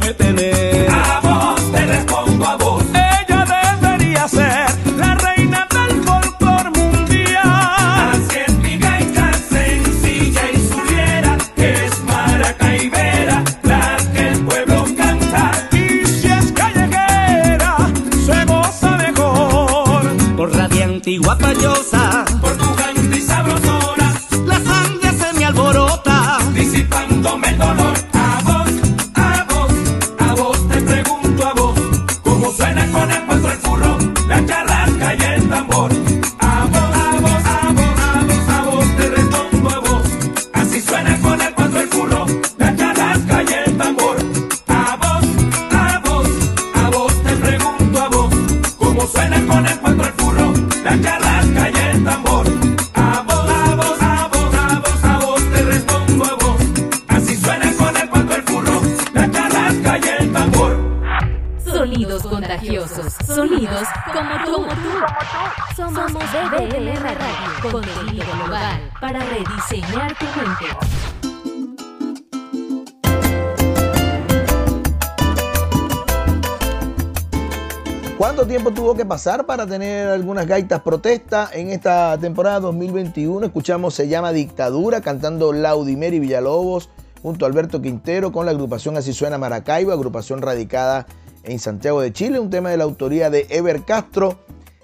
sonidos 62.81 63.87
como 64.11 64.45
tú. 64.45 64.51
Como 64.53 64.67
tú. 64.67 65.75
Somos 65.75 66.11
BBM 66.11 66.95
Radio, 66.95 67.71
contenido 67.71 68.25
global 68.35 68.91
para 68.99 69.19
rediseñar 69.19 70.17
tu 70.17 70.25
mente. 70.25 70.65
¿Cuánto 78.17 78.47
tiempo 78.47 78.71
tuvo 78.71 78.95
que 78.95 79.05
pasar 79.05 79.45
para 79.45 79.67
tener 79.67 80.07
algunas 80.07 80.47
gaitas 80.47 80.81
protesta? 80.81 81.49
En 81.53 81.69
esta 81.69 82.17
temporada 82.17 82.61
2021 82.61 83.45
escuchamos 83.45 83.93
Se 83.93 84.07
llama 84.07 84.31
Dictadura 84.31 85.01
cantando 85.01 85.53
Laudimeri 85.53 86.19
Villalobos 86.19 86.89
junto 87.21 87.45
a 87.45 87.49
Alberto 87.49 87.81
Quintero 87.81 88.31
con 88.31 88.45
la 88.45 88.51
agrupación 88.51 88.97
Así 88.97 89.13
Suena 89.13 89.37
Maracaibo, 89.37 89.91
agrupación 89.91 90.41
radicada 90.41 91.05
en 91.43 91.59
Santiago 91.59 92.01
de 92.01 92.13
Chile, 92.13 92.39
un 92.39 92.49
tema 92.49 92.69
de 92.69 92.77
la 92.77 92.83
autoría 92.83 93.29
de 93.29 93.45
Ever 93.49 93.83
Castro, 93.83 94.39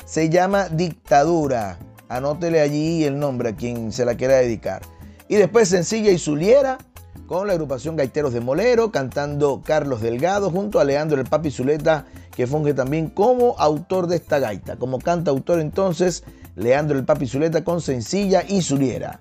se 0.05 0.29
llama 0.29 0.69
Dictadura. 0.69 1.79
Anótele 2.09 2.61
allí 2.61 3.03
el 3.03 3.19
nombre 3.19 3.49
a 3.49 3.55
quien 3.55 3.91
se 3.91 4.05
la 4.05 4.15
quiera 4.15 4.35
dedicar. 4.35 4.81
Y 5.27 5.35
después 5.35 5.69
Sencilla 5.69 6.11
y 6.11 6.17
Zuliera, 6.17 6.79
con 7.27 7.45
la 7.45 7.53
agrupación 7.53 7.95
Gaiteros 7.95 8.33
de 8.33 8.39
Molero, 8.39 8.91
cantando 8.91 9.61
Carlos 9.63 10.01
Delgado, 10.01 10.49
junto 10.49 10.79
a 10.79 10.83
Leandro 10.83 11.21
el 11.21 11.27
Papi 11.27 11.51
Zuleta, 11.51 12.05
que 12.35 12.47
funge 12.47 12.73
también 12.73 13.09
como 13.09 13.55
autor 13.59 14.07
de 14.07 14.15
esta 14.15 14.39
gaita. 14.39 14.77
Como 14.77 14.97
cantautor 14.97 15.59
entonces, 15.59 16.23
Leandro 16.55 16.97
el 16.97 17.05
Papi 17.05 17.27
Zuleta 17.27 17.63
con 17.63 17.81
Sencilla 17.81 18.43
y 18.47 18.63
Zuliera. 18.63 19.19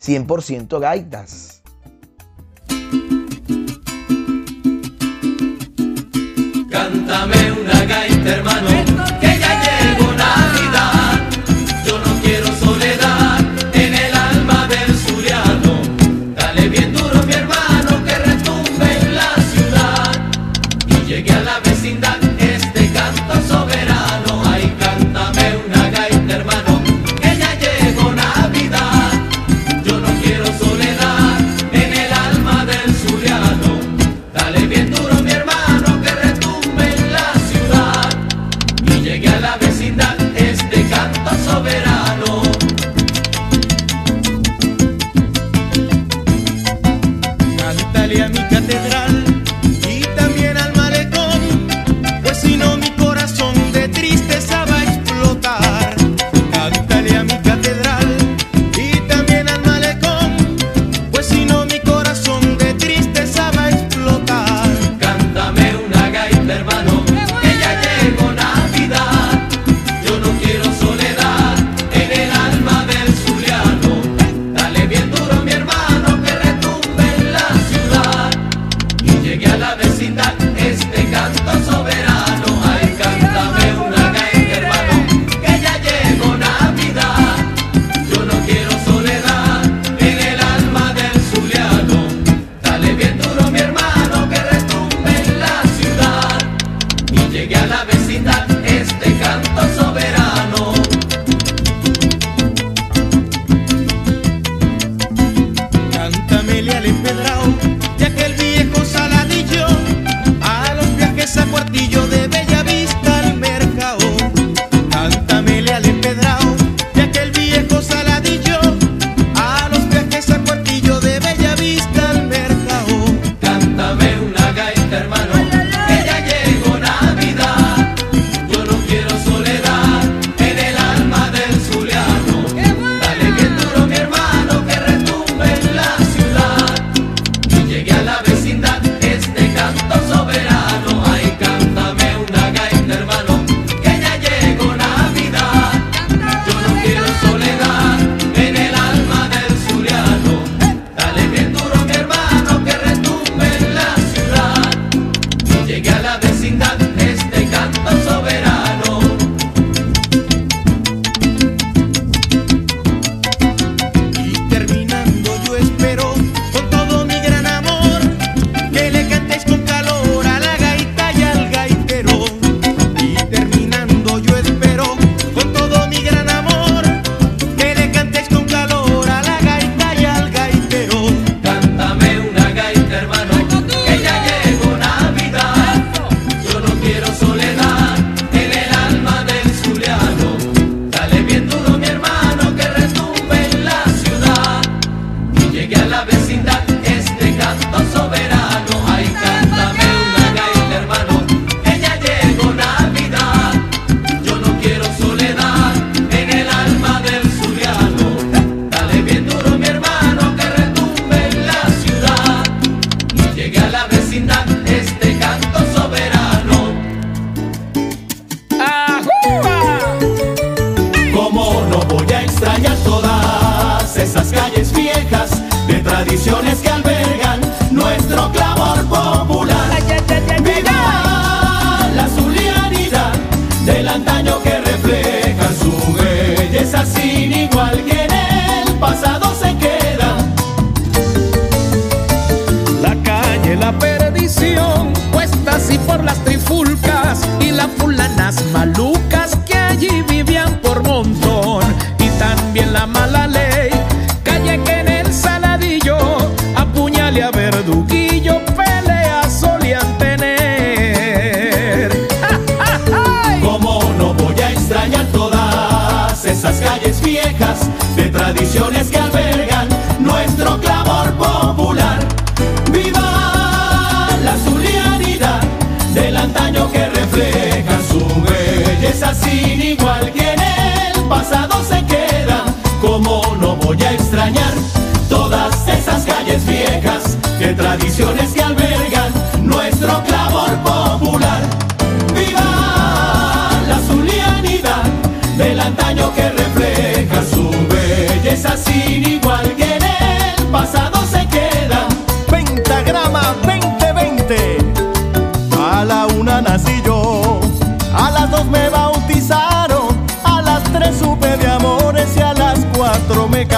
100% 0.00 0.80
gaitas. 0.80 1.51
cántame 6.92 7.52
una 7.52 7.84
gaita, 7.86 8.30
hermano. 8.30 9.31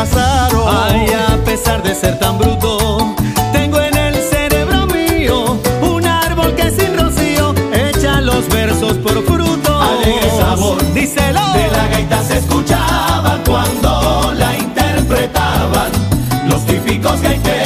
Casaron. 0.05 0.65
Ay, 0.69 1.07
a 1.13 1.37
pesar 1.45 1.83
de 1.83 1.95
ser 1.95 2.19
tan 2.19 2.39
bruto, 2.39 3.15
tengo 3.53 3.81
en 3.81 3.97
el 3.97 4.15
cerebro 4.17 4.87
mío 4.87 5.59
un 5.81 6.07
árbol 6.07 6.55
que 6.55 6.71
sin 6.71 6.99
rocío 6.99 7.55
echa 7.73 8.21
los 8.21 8.49
versos 8.49 8.95
por 8.99 9.25
fruto. 9.25 9.81
Alegre 9.81 10.31
sabor 10.39 10.77
díselo. 10.93 11.53
de 11.55 11.71
la 11.71 11.89
gaita 11.89 12.23
se 12.23 12.39
escuchaba 12.39 13.41
cuando 13.47 14.33
la 14.37 14.57
interpretaban 14.59 15.91
los 16.49 16.65
típicos 16.67 17.21
gaiteros. 17.23 17.64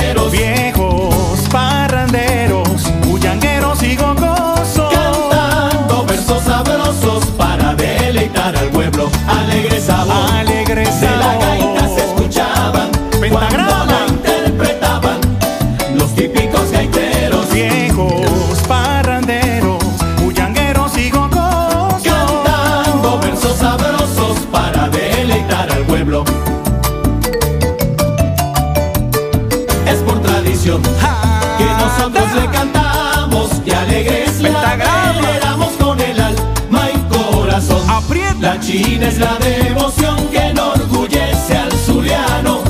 La 38.79 38.85
china 38.85 39.09
es 39.09 39.19
la 39.19 39.37
devoción 39.39 40.29
que 40.29 40.39
enorgullece 40.39 41.57
al 41.57 41.73
zuliano. 41.73 42.61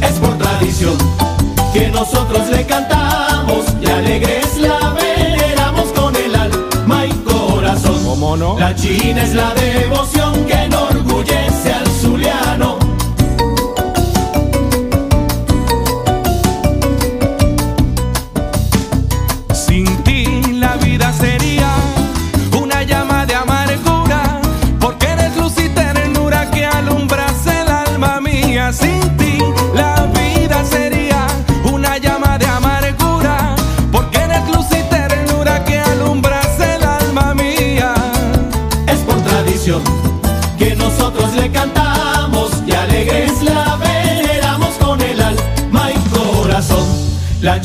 Es 0.00 0.18
por 0.18 0.36
tradición 0.36 0.96
que 1.72 1.90
nosotros 1.90 2.48
le 2.48 2.66
cantamos 2.66 3.66
y 3.80 3.86
alegres 3.86 4.58
la 4.58 4.90
veneramos 4.90 5.92
con 5.92 6.16
el 6.16 6.34
alma 6.34 7.06
y 7.06 7.12
corazón. 7.22 8.04
¿Cómo 8.04 8.36
no? 8.36 8.58
La 8.58 8.74
china 8.74 9.22
es 9.22 9.32
la 9.34 9.54
devoción 9.54 10.21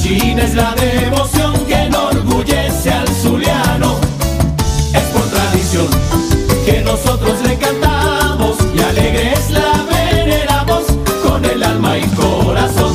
china 0.08 0.43
es 0.43 0.55
la 0.55 0.74
devoción 0.76 1.53
que 1.66 1.74
enorgullece 1.74 2.91
al 2.91 3.08
zuliano. 3.10 3.99
Es 4.93 5.03
por 5.14 5.24
tradición 5.24 5.88
que 6.66 6.82
nosotros 6.82 7.41
le 7.43 7.58
cantamos 7.58 8.58
y 8.74 8.80
alegres 8.80 9.49
la 9.49 9.74
veneramos 9.91 10.84
con 11.24 11.43
el 11.43 11.62
alma 11.62 11.97
y 11.97 12.08
corazón. 12.16 12.93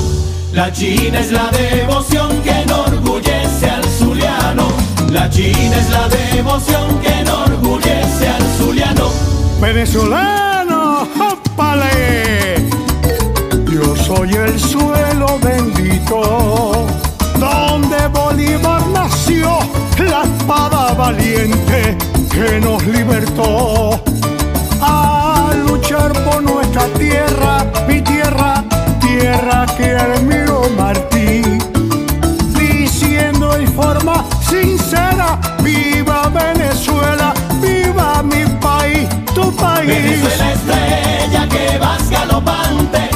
La 0.52 0.72
china 0.72 1.20
es 1.20 1.32
la 1.32 1.50
devoción 1.50 2.40
que 2.42 2.62
enorgullece 2.62 3.68
al 3.68 3.84
zuliano. 3.84 4.68
La 5.10 5.28
china 5.28 5.76
es 5.76 5.90
la 5.90 6.08
devoción 6.08 6.98
que 7.00 7.12
enorgullece 7.20 8.28
al 8.28 8.42
zuliano. 8.56 9.10
Venezolano, 9.60 11.08
¡ópale! 11.30 12.51
Soy 14.14 14.30
el 14.34 14.60
suelo 14.60 15.38
bendito 15.42 16.86
donde 17.38 18.08
Bolívar 18.08 18.86
nació, 18.88 19.58
la 19.98 20.24
espada 20.24 20.92
valiente 20.92 21.96
que 22.30 22.60
nos 22.60 22.84
libertó. 22.84 24.02
A 24.82 25.52
luchar 25.66 26.12
por 26.24 26.42
nuestra 26.42 26.84
tierra, 26.98 27.64
mi 27.88 28.02
tierra, 28.02 28.62
tierra 29.00 29.64
que 29.78 29.96
admiro 29.96 30.68
Martí 30.76 31.40
diciendo 32.54 33.56
en 33.56 33.66
forma 33.72 34.26
sincera, 34.46 35.40
viva 35.62 36.28
Venezuela, 36.28 37.32
viva 37.62 38.22
mi 38.22 38.44
país, 38.60 39.08
tu 39.34 39.50
país. 39.56 39.88
Venezuela 39.88 40.52
estrella 40.52 41.48
que 41.48 41.78
vas 41.78 42.10
galopante 42.10 43.11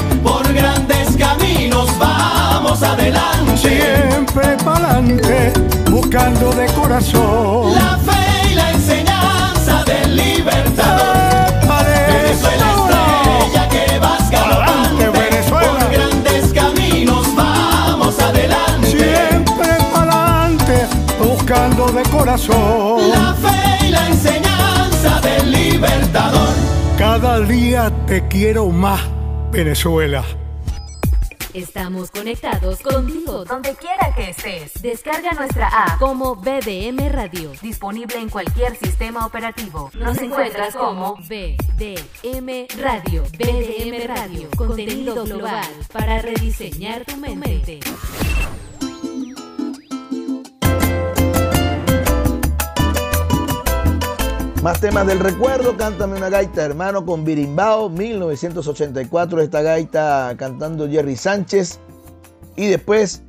adelante. 3.07 3.57
Siempre 3.57 4.57
pa'lante, 4.65 5.53
buscando 5.91 6.53
de 6.53 6.67
corazón. 6.67 7.75
La 7.75 7.99
fe 7.99 8.51
y 8.51 8.55
la 8.55 8.71
enseñanza 8.73 9.85
del 9.85 10.17
libertador. 10.17 11.07
Venezuela 12.09 12.67
estrella 12.77 13.69
que 13.69 13.99
vas 13.99 14.31
galopante 14.31 15.07
por 15.51 15.91
grandes 15.91 16.53
caminos, 16.53 17.35
vamos 17.35 18.19
adelante. 18.19 18.87
Siempre 18.89 19.69
pa'lante, 19.93 20.87
buscando 21.19 21.87
de 21.89 22.03
corazón. 22.05 23.11
La 23.11 23.35
fe 23.35 23.87
y 23.87 23.91
la 23.91 24.07
enseñanza 24.09 25.21
del 25.21 25.51
libertador. 25.51 26.55
Cada 26.99 27.41
día 27.41 27.93
te 28.07 28.27
quiero 28.29 28.69
más, 28.71 29.01
Venezuela. 29.53 30.25
Estamos 31.77 32.11
conectados 32.11 32.81
contigo 32.81 33.45
donde 33.45 33.75
quiera 33.75 34.11
que 34.15 34.31
estés. 34.31 34.81
Descarga 34.81 35.33
nuestra 35.33 35.69
app 35.69 35.99
como 35.99 36.35
BDM 36.35 37.07
Radio, 37.11 37.53
disponible 37.61 38.17
en 38.17 38.31
cualquier 38.31 38.75
sistema 38.77 39.27
operativo. 39.27 39.91
Nos 39.93 40.17
encuentras 40.17 40.75
como 40.75 41.17
BDM 41.17 42.67
Radio, 42.81 43.25
BDM 43.25 44.07
Radio, 44.07 44.49
contenido 44.57 45.23
global 45.25 45.69
para 45.93 46.23
rediseñar 46.23 47.05
tu 47.05 47.19
mente. 47.19 47.81
Más 54.67 54.81
temas 54.81 55.07
del 55.07 55.21
recuerdo, 55.21 55.77
cántame 55.77 56.17
una 56.17 56.29
gaita, 56.29 56.65
hermano, 56.65 57.07
con 57.07 57.25
Birimbao, 57.25 57.89
1984, 57.89 59.41
esta 59.41 59.63
gaita 59.63 60.35
cantando 60.37 60.89
Jerry 60.89 61.15
Sánchez. 61.15 61.79
Y 62.57 62.67
después 62.67 63.23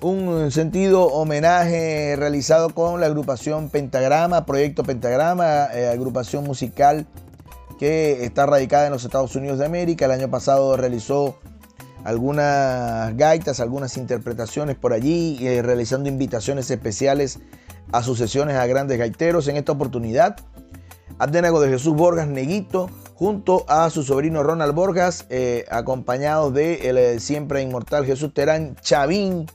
un 0.00 0.50
sentido 0.50 1.04
homenaje 1.04 2.16
realizado 2.16 2.70
con 2.70 2.98
la 2.98 3.06
agrupación 3.06 3.68
Pentagrama, 3.68 4.44
Proyecto 4.44 4.82
Pentagrama, 4.82 5.66
eh, 5.72 5.86
agrupación 5.86 6.42
musical 6.42 7.06
que 7.78 8.24
está 8.24 8.46
radicada 8.46 8.86
en 8.86 8.92
los 8.92 9.04
Estados 9.04 9.36
Unidos 9.36 9.60
de 9.60 9.66
América. 9.66 10.06
El 10.06 10.10
año 10.10 10.30
pasado 10.30 10.76
realizó 10.76 11.38
algunas 12.02 13.16
gaitas, 13.16 13.60
algunas 13.60 13.96
interpretaciones 13.96 14.74
por 14.74 14.92
allí, 14.92 15.46
eh, 15.46 15.62
realizando 15.62 16.08
invitaciones 16.08 16.72
especiales 16.72 17.38
a 17.92 18.02
sus 18.02 18.18
sesiones 18.18 18.56
a 18.56 18.66
grandes 18.66 18.98
gaiteros. 18.98 19.46
En 19.46 19.56
esta 19.56 19.70
oportunidad, 19.70 20.40
Abdenago 21.22 21.60
de 21.60 21.68
Jesús 21.68 21.94
Borgas 21.94 22.26
Neguito, 22.26 22.90
junto 23.14 23.64
a 23.68 23.88
su 23.90 24.02
sobrino 24.02 24.42
Ronald 24.42 24.74
Borgas, 24.74 25.24
eh, 25.30 25.64
acompañados 25.70 26.52
de 26.52 26.80
eh, 26.82 27.20
siempre 27.20 27.62
inmortal 27.62 28.04
Jesús 28.04 28.34
Terán 28.34 28.74
Chavín. 28.80 29.46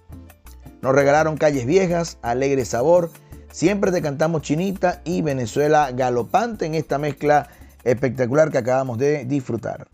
Nos 0.81 0.95
regalaron 0.95 1.35
Calles 1.35 1.65
Viejas, 1.65 2.19
Alegre 2.21 2.63
Sabor, 2.63 3.09
Siempre 3.51 3.91
te 3.91 4.01
cantamos 4.01 4.43
Chinita 4.43 5.01
y 5.03 5.21
Venezuela 5.21 5.89
Galopante 5.91 6.65
en 6.67 6.75
esta 6.75 6.99
mezcla 6.99 7.49
espectacular 7.83 8.49
que 8.49 8.59
acabamos 8.59 8.97
de 8.97 9.25
disfrutar. 9.25 9.87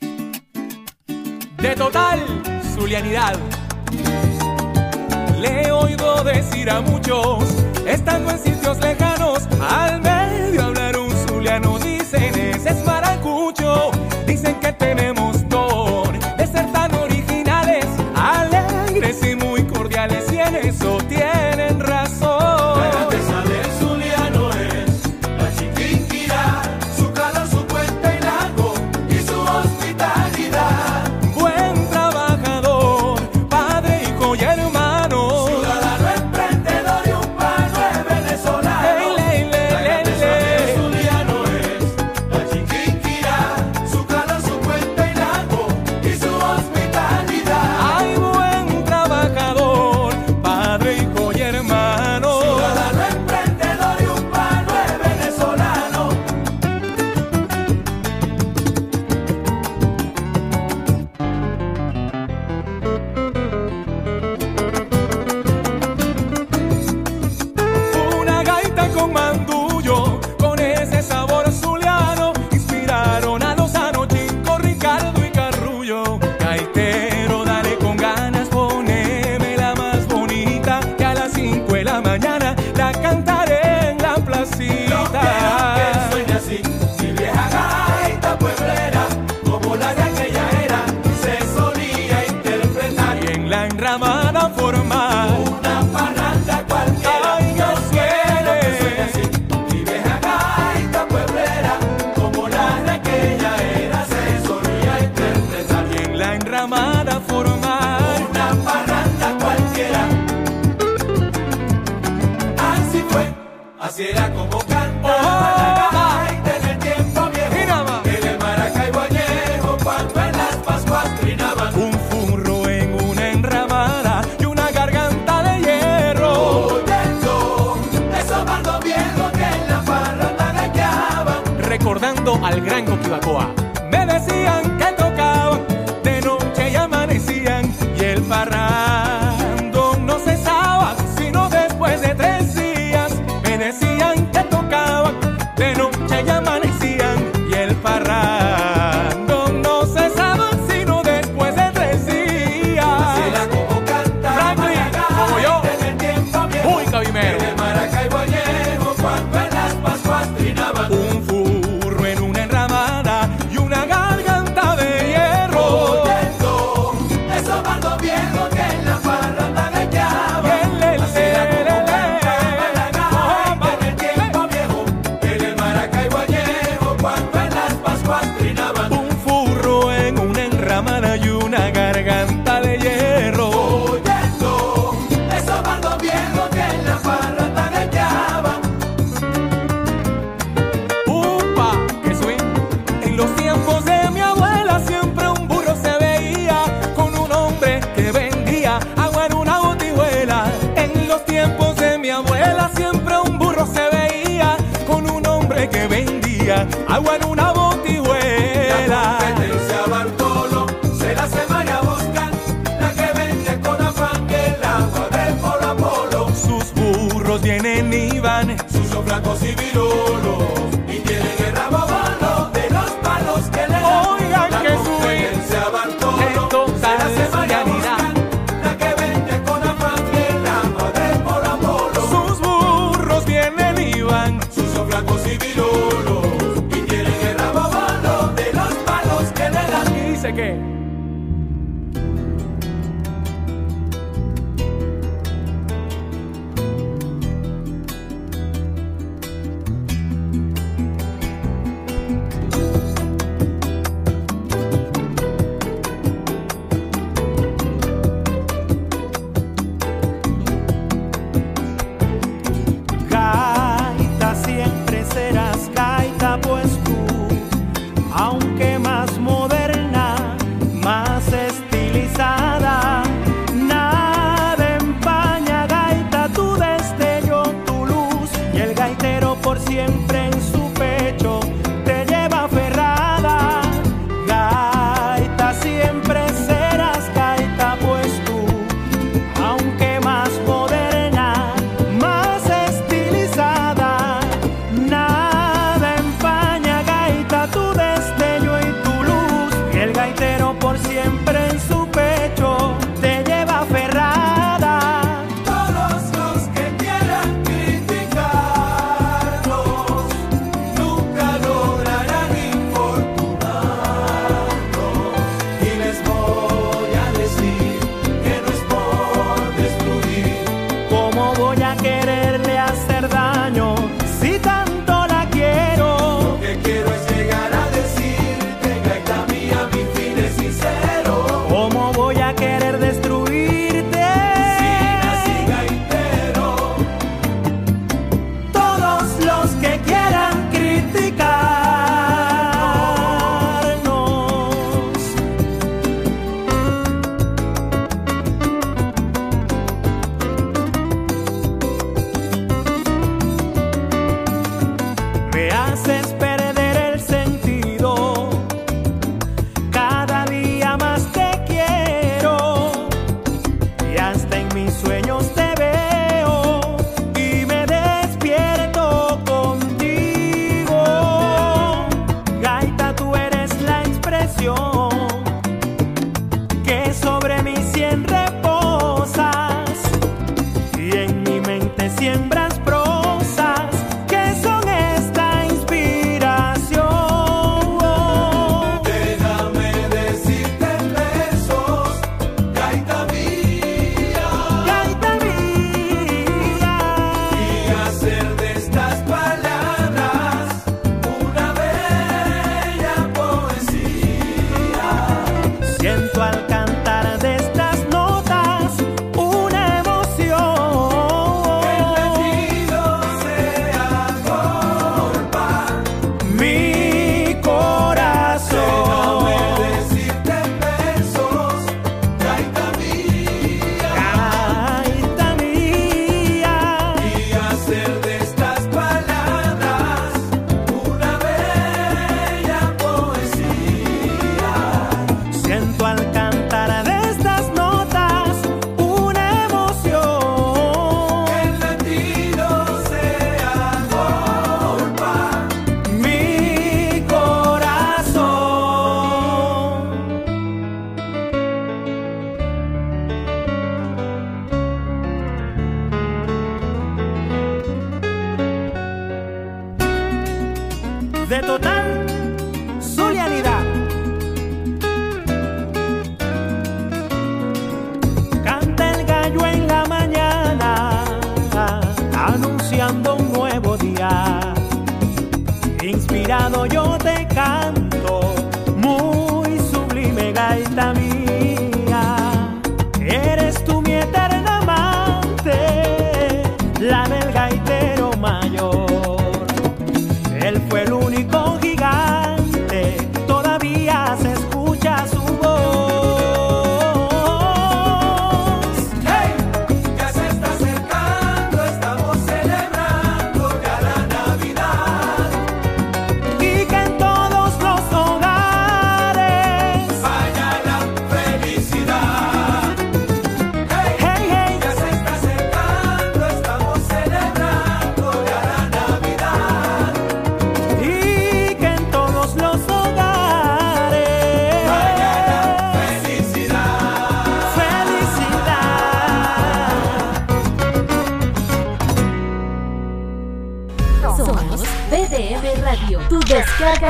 De 0.00 1.76
total 1.76 2.18
zulianidad. 2.74 3.34
Le 5.38 5.62
he 5.62 5.70
oído 5.70 6.24
decir 6.24 6.70
a 6.70 6.80
muchos, 6.80 7.44
estando 7.86 8.30
en 8.30 8.38
sitios 8.38 8.80
lejanos, 8.80 9.46
al 9.60 10.00
medio 10.00 10.64
hablar 10.64 10.79
dicen 12.60 12.72
ese 12.72 12.80
es 12.80 12.86
maracucho. 12.86 13.90
Dicen 14.26 14.54
que 14.60 14.72
tenemos 14.72 15.09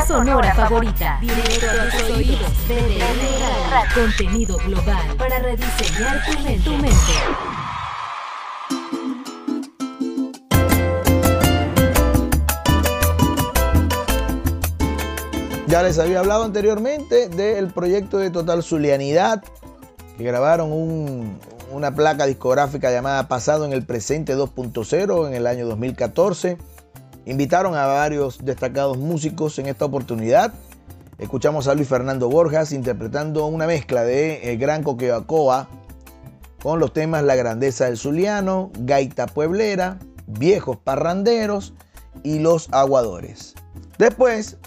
sonora 0.07 0.55
favorita. 0.55 1.19
Directo 1.21 1.67
a 1.67 1.91
tus 1.91 2.11
oídos. 2.17 2.51
BDM 2.69 3.71
Radio, 3.71 3.91
contenido 3.95 4.57
global 4.59 5.17
para 5.19 5.39
rediseñar 5.41 6.23
tu 6.25 6.39
mente. 6.41 6.65
Tu 6.65 6.71
mente. 6.77 7.13
Ya 15.67 15.83
les 15.85 15.99
había 15.99 16.19
hablado 16.19 16.43
anteriormente 16.45 17.29
del 17.29 17.69
proyecto 17.69 18.19
de 18.19 18.31
Total 18.31 18.63
Zulianidad, 18.63 19.43
que 20.19 20.25
grabaron 20.25 20.73
un- 20.73 21.39
una 21.73 21.95
placa 21.95 22.27
discográfica 22.27 22.91
llamada 22.91 23.29
Pasado 23.29 23.65
en 23.65 23.73
el 23.73 23.85
Presente 23.87 24.35
2.0 24.35 25.29
en 25.29 25.35
el 25.35 25.47
año 25.47 25.67
2014. 25.67 26.59
Invitaron 27.27 27.75
a 27.75 27.87
varios 27.87 28.45
destacados 28.45 28.99
músicos 28.99 29.59
en 29.59 29.67
esta 29.67 29.85
oportunidad. 29.85 30.53
Escuchamos 31.19 31.69
a 31.69 31.75
Luis 31.75 31.89
Fernando 31.89 32.29
Borjas 32.29 32.73
interpretando 32.73 33.47
una 33.47 33.67
mezcla 33.67 34.05
de 34.05 34.53
eh, 34.53 34.57
Gran 34.57 34.83
Coqueacoa 34.83 35.69
con 36.63 36.79
los 36.79 36.93
temas 36.93 37.23
La 37.23 37.37
Grandeza 37.37 37.87
del 37.87 37.97
Zuliano, 37.97 38.71
Gaita 38.79 39.27
Pueblera, 39.27 39.99
Viejos 40.27 40.77
Parranderos 40.79 41.75
y 42.23 42.39
Los 42.39 42.69
Aguadores. 42.73 43.55
Después 43.99 44.59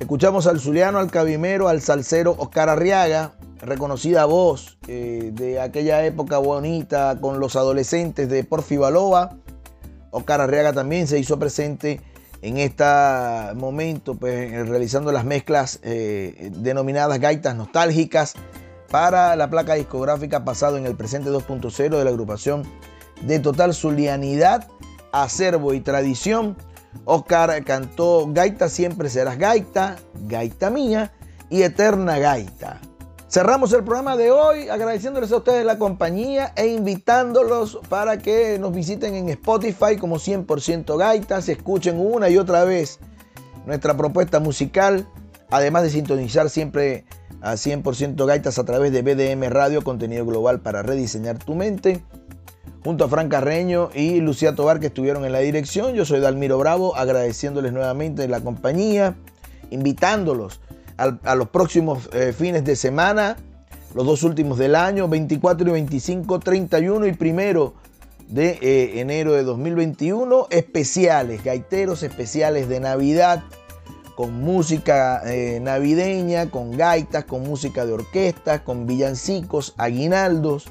Escuchamos 0.00 0.46
al 0.46 0.58
zuliano, 0.58 0.98
al 0.98 1.10
cabimero, 1.10 1.68
al 1.68 1.82
salsero 1.82 2.34
Oscar 2.38 2.70
Arriaga, 2.70 3.32
reconocida 3.60 4.24
voz 4.24 4.78
eh, 4.88 5.30
de 5.34 5.60
aquella 5.60 6.06
época 6.06 6.38
bonita 6.38 7.18
con 7.20 7.38
los 7.38 7.54
adolescentes 7.54 8.30
de 8.30 8.42
Porfi 8.42 8.78
Baloa. 8.78 9.36
Oscar 10.10 10.40
Arriaga 10.40 10.72
también 10.72 11.06
se 11.06 11.18
hizo 11.18 11.38
presente 11.38 12.00
en 12.42 12.56
este 12.56 12.84
momento, 13.54 14.14
pues, 14.14 14.68
realizando 14.68 15.12
las 15.12 15.24
mezclas 15.24 15.78
eh, 15.82 16.50
denominadas 16.54 17.18
gaitas 17.20 17.54
nostálgicas 17.54 18.34
para 18.90 19.36
la 19.36 19.50
placa 19.50 19.74
discográfica 19.74 20.44
pasado 20.44 20.76
en 20.76 20.86
el 20.86 20.96
presente 20.96 21.30
2.0 21.30 21.98
de 21.98 22.04
la 22.04 22.10
agrupación 22.10 22.64
de 23.22 23.38
total 23.38 23.74
zulianidad, 23.74 24.66
acervo 25.12 25.74
y 25.74 25.80
tradición. 25.80 26.56
Oscar 27.04 27.62
cantó 27.64 28.26
Gaita 28.30 28.68
siempre 28.68 29.08
serás 29.10 29.38
gaita, 29.38 29.96
Gaita 30.26 30.70
mía 30.70 31.12
y 31.50 31.62
Eterna 31.62 32.18
Gaita. 32.18 32.80
Cerramos 33.30 33.72
el 33.72 33.84
programa 33.84 34.16
de 34.16 34.32
hoy 34.32 34.70
agradeciéndoles 34.70 35.30
a 35.30 35.36
ustedes 35.36 35.64
la 35.64 35.78
compañía 35.78 36.52
e 36.56 36.66
invitándolos 36.66 37.78
para 37.88 38.18
que 38.18 38.58
nos 38.58 38.74
visiten 38.74 39.14
en 39.14 39.28
Spotify 39.28 39.96
como 40.00 40.16
100% 40.16 40.98
Gaitas, 40.98 41.48
escuchen 41.48 42.00
una 42.00 42.28
y 42.28 42.38
otra 42.38 42.64
vez 42.64 42.98
nuestra 43.66 43.96
propuesta 43.96 44.40
musical, 44.40 45.06
además 45.48 45.84
de 45.84 45.90
sintonizar 45.90 46.50
siempre 46.50 47.04
a 47.40 47.52
100% 47.52 48.26
Gaitas 48.26 48.58
a 48.58 48.64
través 48.64 48.90
de 48.90 49.02
BDM 49.02 49.48
Radio, 49.48 49.84
contenido 49.84 50.26
global 50.26 50.58
para 50.58 50.82
rediseñar 50.82 51.38
tu 51.38 51.54
mente 51.54 52.02
junto 52.82 53.04
a 53.04 53.08
Fran 53.08 53.28
Carreño 53.28 53.90
y 53.94 54.20
Lucía 54.20 54.56
Tobar 54.56 54.80
que 54.80 54.88
estuvieron 54.88 55.24
en 55.24 55.30
la 55.30 55.38
dirección. 55.38 55.94
Yo 55.94 56.04
soy 56.04 56.18
Dalmiro 56.18 56.58
Bravo, 56.58 56.96
agradeciéndoles 56.96 57.72
nuevamente 57.72 58.26
la 58.26 58.40
compañía, 58.40 59.14
invitándolos 59.70 60.60
a, 61.00 61.34
los 61.34 61.48
próximos 61.48 62.08
eh, 62.12 62.34
fines 62.36 62.64
de 62.64 62.76
semana, 62.76 63.36
los 63.94 64.06
dos 64.06 64.22
últimos 64.22 64.58
del 64.58 64.74
año, 64.74 65.08
24 65.08 65.68
y 65.68 65.72
25, 65.72 66.40
31 66.40 67.06
y 67.06 67.12
primero 67.14 67.74
de 68.28 68.58
eh, 68.60 69.00
enero 69.00 69.32
de 69.32 69.42
2021, 69.42 70.46
especiales, 70.50 71.42
gaiteros 71.42 72.02
especiales 72.02 72.68
de 72.68 72.80
Navidad, 72.80 73.42
con 74.14 74.40
música 74.42 75.22
eh, 75.24 75.58
navideña, 75.62 76.50
con 76.50 76.76
gaitas, 76.76 77.24
con 77.24 77.42
música 77.42 77.86
de 77.86 77.94
orquestas, 77.94 78.60
con 78.60 78.86
villancicos, 78.86 79.74
aguinaldos, 79.78 80.66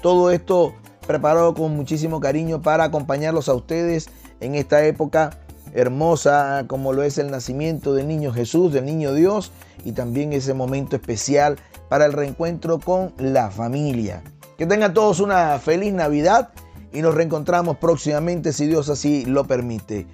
todo 0.00 0.30
esto 0.30 0.72
preparado 1.06 1.54
con 1.54 1.76
muchísimo 1.76 2.20
cariño 2.20 2.62
para 2.62 2.84
acompañarlos 2.84 3.48
a 3.48 3.54
ustedes 3.54 4.08
en 4.40 4.54
esta 4.54 4.84
época 4.84 5.38
hermosa 5.76 6.64
como 6.66 6.92
lo 6.92 7.02
es 7.02 7.18
el 7.18 7.30
nacimiento 7.30 7.94
del 7.94 8.08
niño 8.08 8.32
Jesús, 8.32 8.72
del 8.72 8.86
niño 8.86 9.12
Dios 9.12 9.52
y 9.84 9.92
también 9.92 10.32
ese 10.32 10.54
momento 10.54 10.96
especial 10.96 11.58
para 11.88 12.06
el 12.06 12.12
reencuentro 12.12 12.78
con 12.80 13.12
la 13.18 13.50
familia. 13.50 14.22
Que 14.58 14.66
tengan 14.66 14.94
todos 14.94 15.20
una 15.20 15.58
feliz 15.58 15.92
Navidad 15.92 16.48
y 16.92 17.02
nos 17.02 17.14
reencontramos 17.14 17.76
próximamente 17.76 18.52
si 18.52 18.66
Dios 18.66 18.88
así 18.88 19.26
lo 19.26 19.44
permite. 19.44 20.06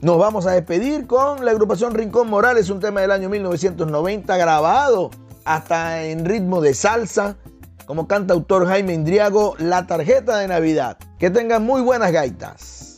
Nos 0.00 0.18
vamos 0.18 0.46
a 0.46 0.52
despedir 0.52 1.06
con 1.06 1.44
la 1.44 1.50
agrupación 1.50 1.92
Rincón 1.92 2.28
Morales, 2.30 2.70
un 2.70 2.80
tema 2.80 3.02
del 3.02 3.10
año 3.10 3.28
1990 3.28 4.36
grabado 4.38 5.10
hasta 5.44 6.04
en 6.04 6.24
ritmo 6.24 6.62
de 6.62 6.72
salsa 6.72 7.36
como 7.84 8.08
cantautor 8.08 8.66
Jaime 8.66 8.94
Indriago, 8.94 9.56
La 9.58 9.86
Tarjeta 9.86 10.38
de 10.38 10.48
Navidad. 10.48 10.96
Que 11.18 11.28
tengan 11.28 11.64
muy 11.64 11.82
buenas 11.82 12.12
gaitas. 12.12 12.89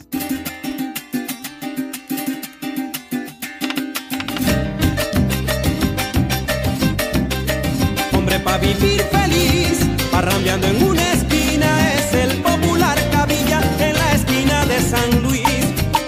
Hombre 8.33 8.51
pa' 8.51 8.57
vivir 8.57 9.03
feliz, 9.13 9.79
parrandeando 10.11 10.67
en 10.67 10.83
una 10.83 11.13
esquina 11.13 11.93
es 11.93 12.15
el 12.15 12.41
popular 12.41 12.97
cabilla 13.11 13.61
en 13.79 13.93
la 13.93 14.13
esquina 14.15 14.65
de 14.65 14.81
San 14.81 15.23
Luis. 15.23 15.45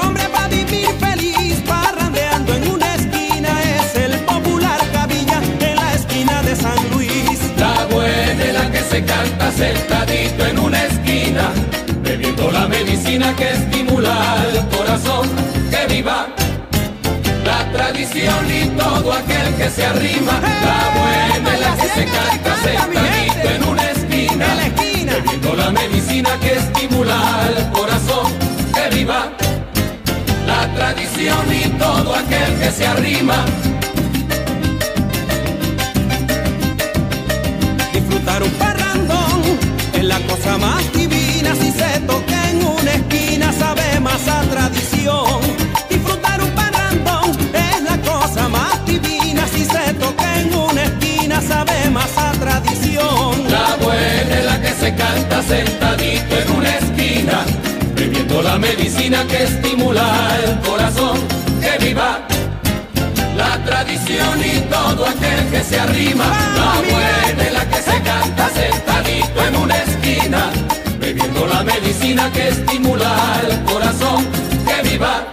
Hombre 0.00 0.22
pa' 0.32 0.48
vivir 0.48 0.88
feliz, 0.98 1.60
parrandeando 1.68 2.54
en 2.54 2.70
una 2.70 2.94
esquina 2.94 3.50
es 3.76 3.94
el 3.96 4.12
popular 4.20 4.80
cabilla 4.90 5.42
en 5.60 5.76
la 5.76 5.92
esquina 5.92 6.42
de 6.44 6.56
San 6.56 6.90
Luis. 6.92 7.40
La 7.58 7.84
buena 7.92 8.42
es 8.42 8.54
la 8.54 8.70
que 8.70 8.80
se 8.80 9.04
canta 9.04 9.52
sentadito 9.52 10.46
en 10.46 10.58
una 10.60 10.82
esquina, 10.82 11.50
bebiendo 12.02 12.50
la 12.50 12.66
medicina 12.66 13.36
que 13.36 13.50
estimula 13.50 14.46
el 14.48 14.66
corazón. 14.74 15.28
Que 15.70 15.94
viva 15.94 16.28
tradición 17.94 18.50
y 18.50 18.66
todo 18.76 19.12
aquel 19.12 19.54
que 19.54 19.70
se 19.70 19.86
arrima. 19.86 20.40
La 20.42 20.90
buena 20.98 21.54
es 21.54 21.60
la 21.60 21.76
que 21.76 21.88
se 21.88 22.04
canta 22.04 22.56
sentadito 22.62 23.50
en 23.50 23.64
una 23.68 23.90
esquina, 23.90 24.46
bebiendo 25.06 25.54
la 25.54 25.70
medicina 25.70 26.30
que 26.40 26.54
estimula 26.54 27.16
el 27.48 27.70
corazón. 27.70 28.32
Que 28.74 28.96
viva 28.96 29.30
la 30.46 30.74
tradición 30.74 31.44
y 31.52 31.68
todo 31.78 32.16
aquel 32.16 32.58
que 32.58 32.70
se 32.72 32.86
arrima. 32.86 33.44
Disfrutar 37.92 38.42
un 38.42 38.50
parrandón 38.50 39.42
es 39.92 40.04
la 40.04 40.18
cosa 40.20 40.58
más 40.58 40.92
divina 40.92 41.54
si 41.54 41.70
se 41.70 42.00
toca 42.00 42.50
en 42.50 42.64
una 42.64 42.92
esquina 42.92 43.52
sabe 43.52 44.00
más 44.00 44.26
a 44.26 44.40
tradición. 44.42 45.43
La 53.48 53.76
buena 53.76 54.38
es 54.38 54.44
la 54.44 54.60
que 54.60 54.68
se 54.68 54.94
canta 54.94 55.42
sentadito 55.42 56.36
en 56.36 56.50
una 56.50 56.76
esquina, 56.78 57.44
bebiendo 57.94 58.42
la 58.42 58.58
medicina 58.58 59.24
que 59.26 59.44
estimula 59.44 60.04
el 60.44 60.58
corazón. 60.60 61.18
¡Que 61.60 61.84
viva! 61.84 62.20
La 63.36 63.62
tradición 63.64 64.40
y 64.44 64.60
todo 64.70 65.06
aquel 65.06 65.48
que 65.50 65.62
se 65.62 65.78
arrima. 65.78 66.24
La 66.56 66.80
buena 66.80 67.42
es 67.44 67.52
la 67.52 67.68
que 67.68 67.82
se 67.82 68.02
canta 68.02 68.48
sentadito 68.50 69.44
en 69.46 69.56
una 69.56 69.76
esquina, 69.82 70.50
bebiendo 70.98 71.46
la 71.46 71.62
medicina 71.62 72.30
que 72.32 72.48
estimula 72.48 73.40
el 73.46 73.62
corazón. 73.64 74.26
¡Que 74.66 74.88
viva! 74.88 75.24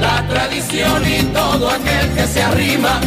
La 0.00 0.26
tradición 0.28 1.02
y 1.06 1.22
todo 1.32 1.70
aquel 1.70 2.10
que 2.14 2.26
se 2.26 2.42
arrima 2.42 3.00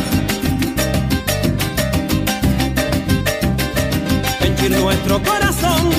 nuestro 4.70 5.22
corazón 5.24 5.90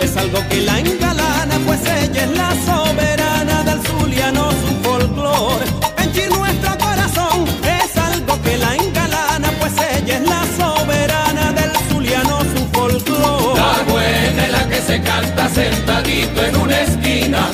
es 0.00 0.16
algo 0.16 0.38
que 0.48 0.60
la 0.62 0.78
engalana, 0.78 1.58
pues 1.66 1.80
ella 1.82 2.24
es 2.24 2.30
la 2.36 2.50
soberana 2.66 3.62
del 3.64 3.80
zuliano, 3.82 4.50
su 4.50 4.68
folclore. 4.82 5.64
En 5.98 6.28
nuestro 6.30 6.76
corazón 6.78 7.44
es 7.64 7.96
algo 7.96 8.40
que 8.42 8.58
la 8.58 8.74
engalana, 8.76 9.50
pues 9.58 9.72
ella 9.72 10.16
es 10.18 10.28
la 10.28 10.44
soberana 10.58 11.52
del 11.52 11.70
zuliano, 11.88 12.38
pues 12.38 12.52
su 12.52 12.68
folclore. 12.72 13.60
La 13.60 13.92
buena 13.92 14.44
es 14.46 14.52
la 14.52 14.68
que 14.68 14.80
se 14.82 15.00
canta 15.00 15.48
sentadito 15.48 16.44
en 16.44 16.56
una 16.56 16.80
esquina, 16.80 17.48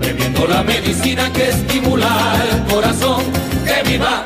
bebiendo 0.00 0.46
la 0.46 0.62
medicina 0.62 1.32
que 1.32 1.48
estimula 1.48 2.36
el 2.50 2.72
corazón. 2.72 3.24
¡Que 3.64 3.88
viva! 3.88 4.24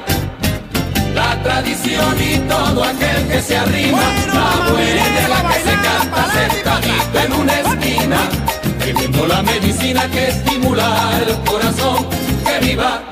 tradición 1.43 2.17
y 2.21 2.39
todo 2.49 2.85
aquel 2.85 3.29
que 3.29 3.41
se 3.43 3.57
arrima. 3.57 3.99
Bueno, 3.99 4.35
la 4.35 5.21
de 5.21 5.29
la 5.29 5.49
que 5.49 5.61
se 5.61 5.75
canta 5.87 6.23
sentadito 6.33 7.21
en 7.25 7.33
una 7.33 7.61
esquina, 7.61 8.19
bebiendo 8.79 9.27
la 9.27 9.43
medicina 9.43 10.09
que 10.11 10.29
estimula 10.29 11.11
el 11.27 11.35
corazón. 11.51 12.07
Que 12.45 12.67
viva 12.67 13.03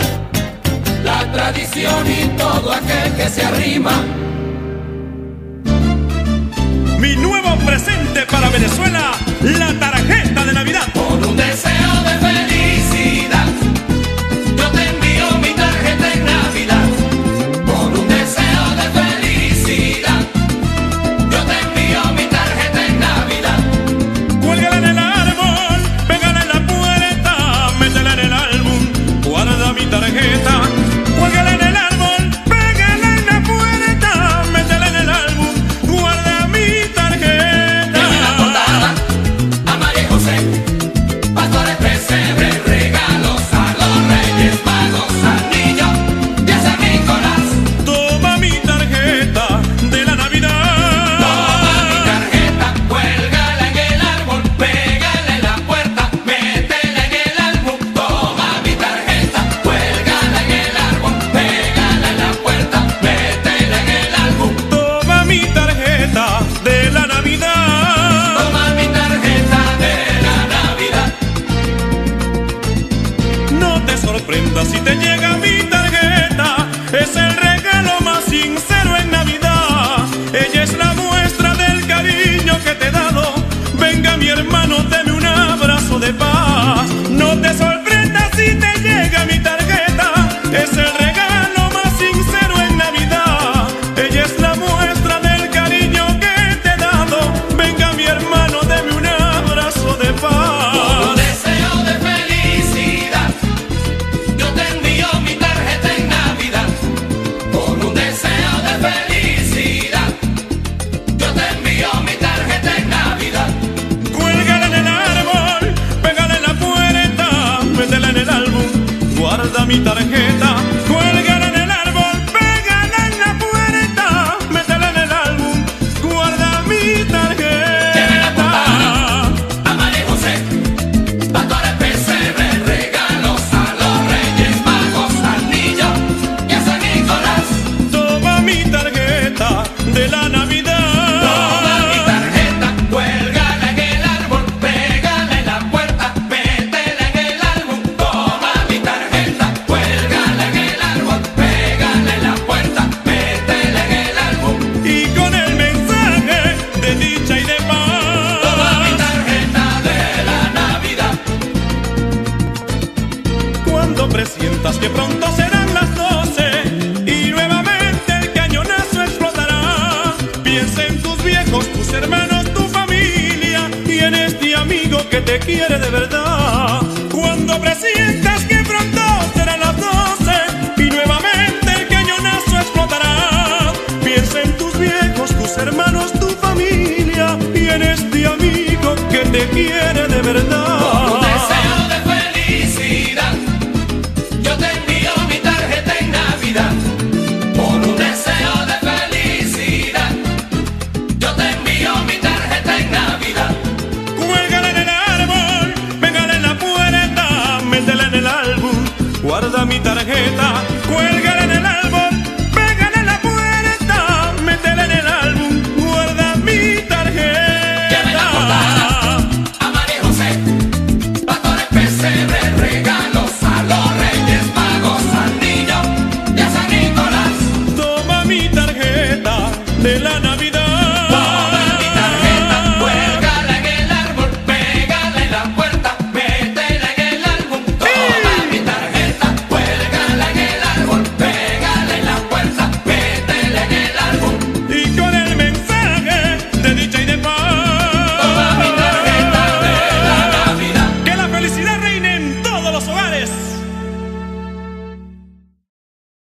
la 1.05 1.33
tradición 1.33 2.07
y 2.11 2.29
todo 2.37 2.73
aquel 2.73 3.13
que 3.17 3.29
se 3.29 3.45
arrima. 3.45 3.93
Mi 6.99 7.17
nuevo 7.17 7.57
presente 7.65 8.27
para 8.31 8.49
Venezuela, 8.51 9.13
la 9.43 9.79
tarjeta 9.79 10.45
de 10.45 10.53
Navidad. 10.53 10.87
Con 10.93 11.25
un 11.25 11.37
deseo 11.37 11.90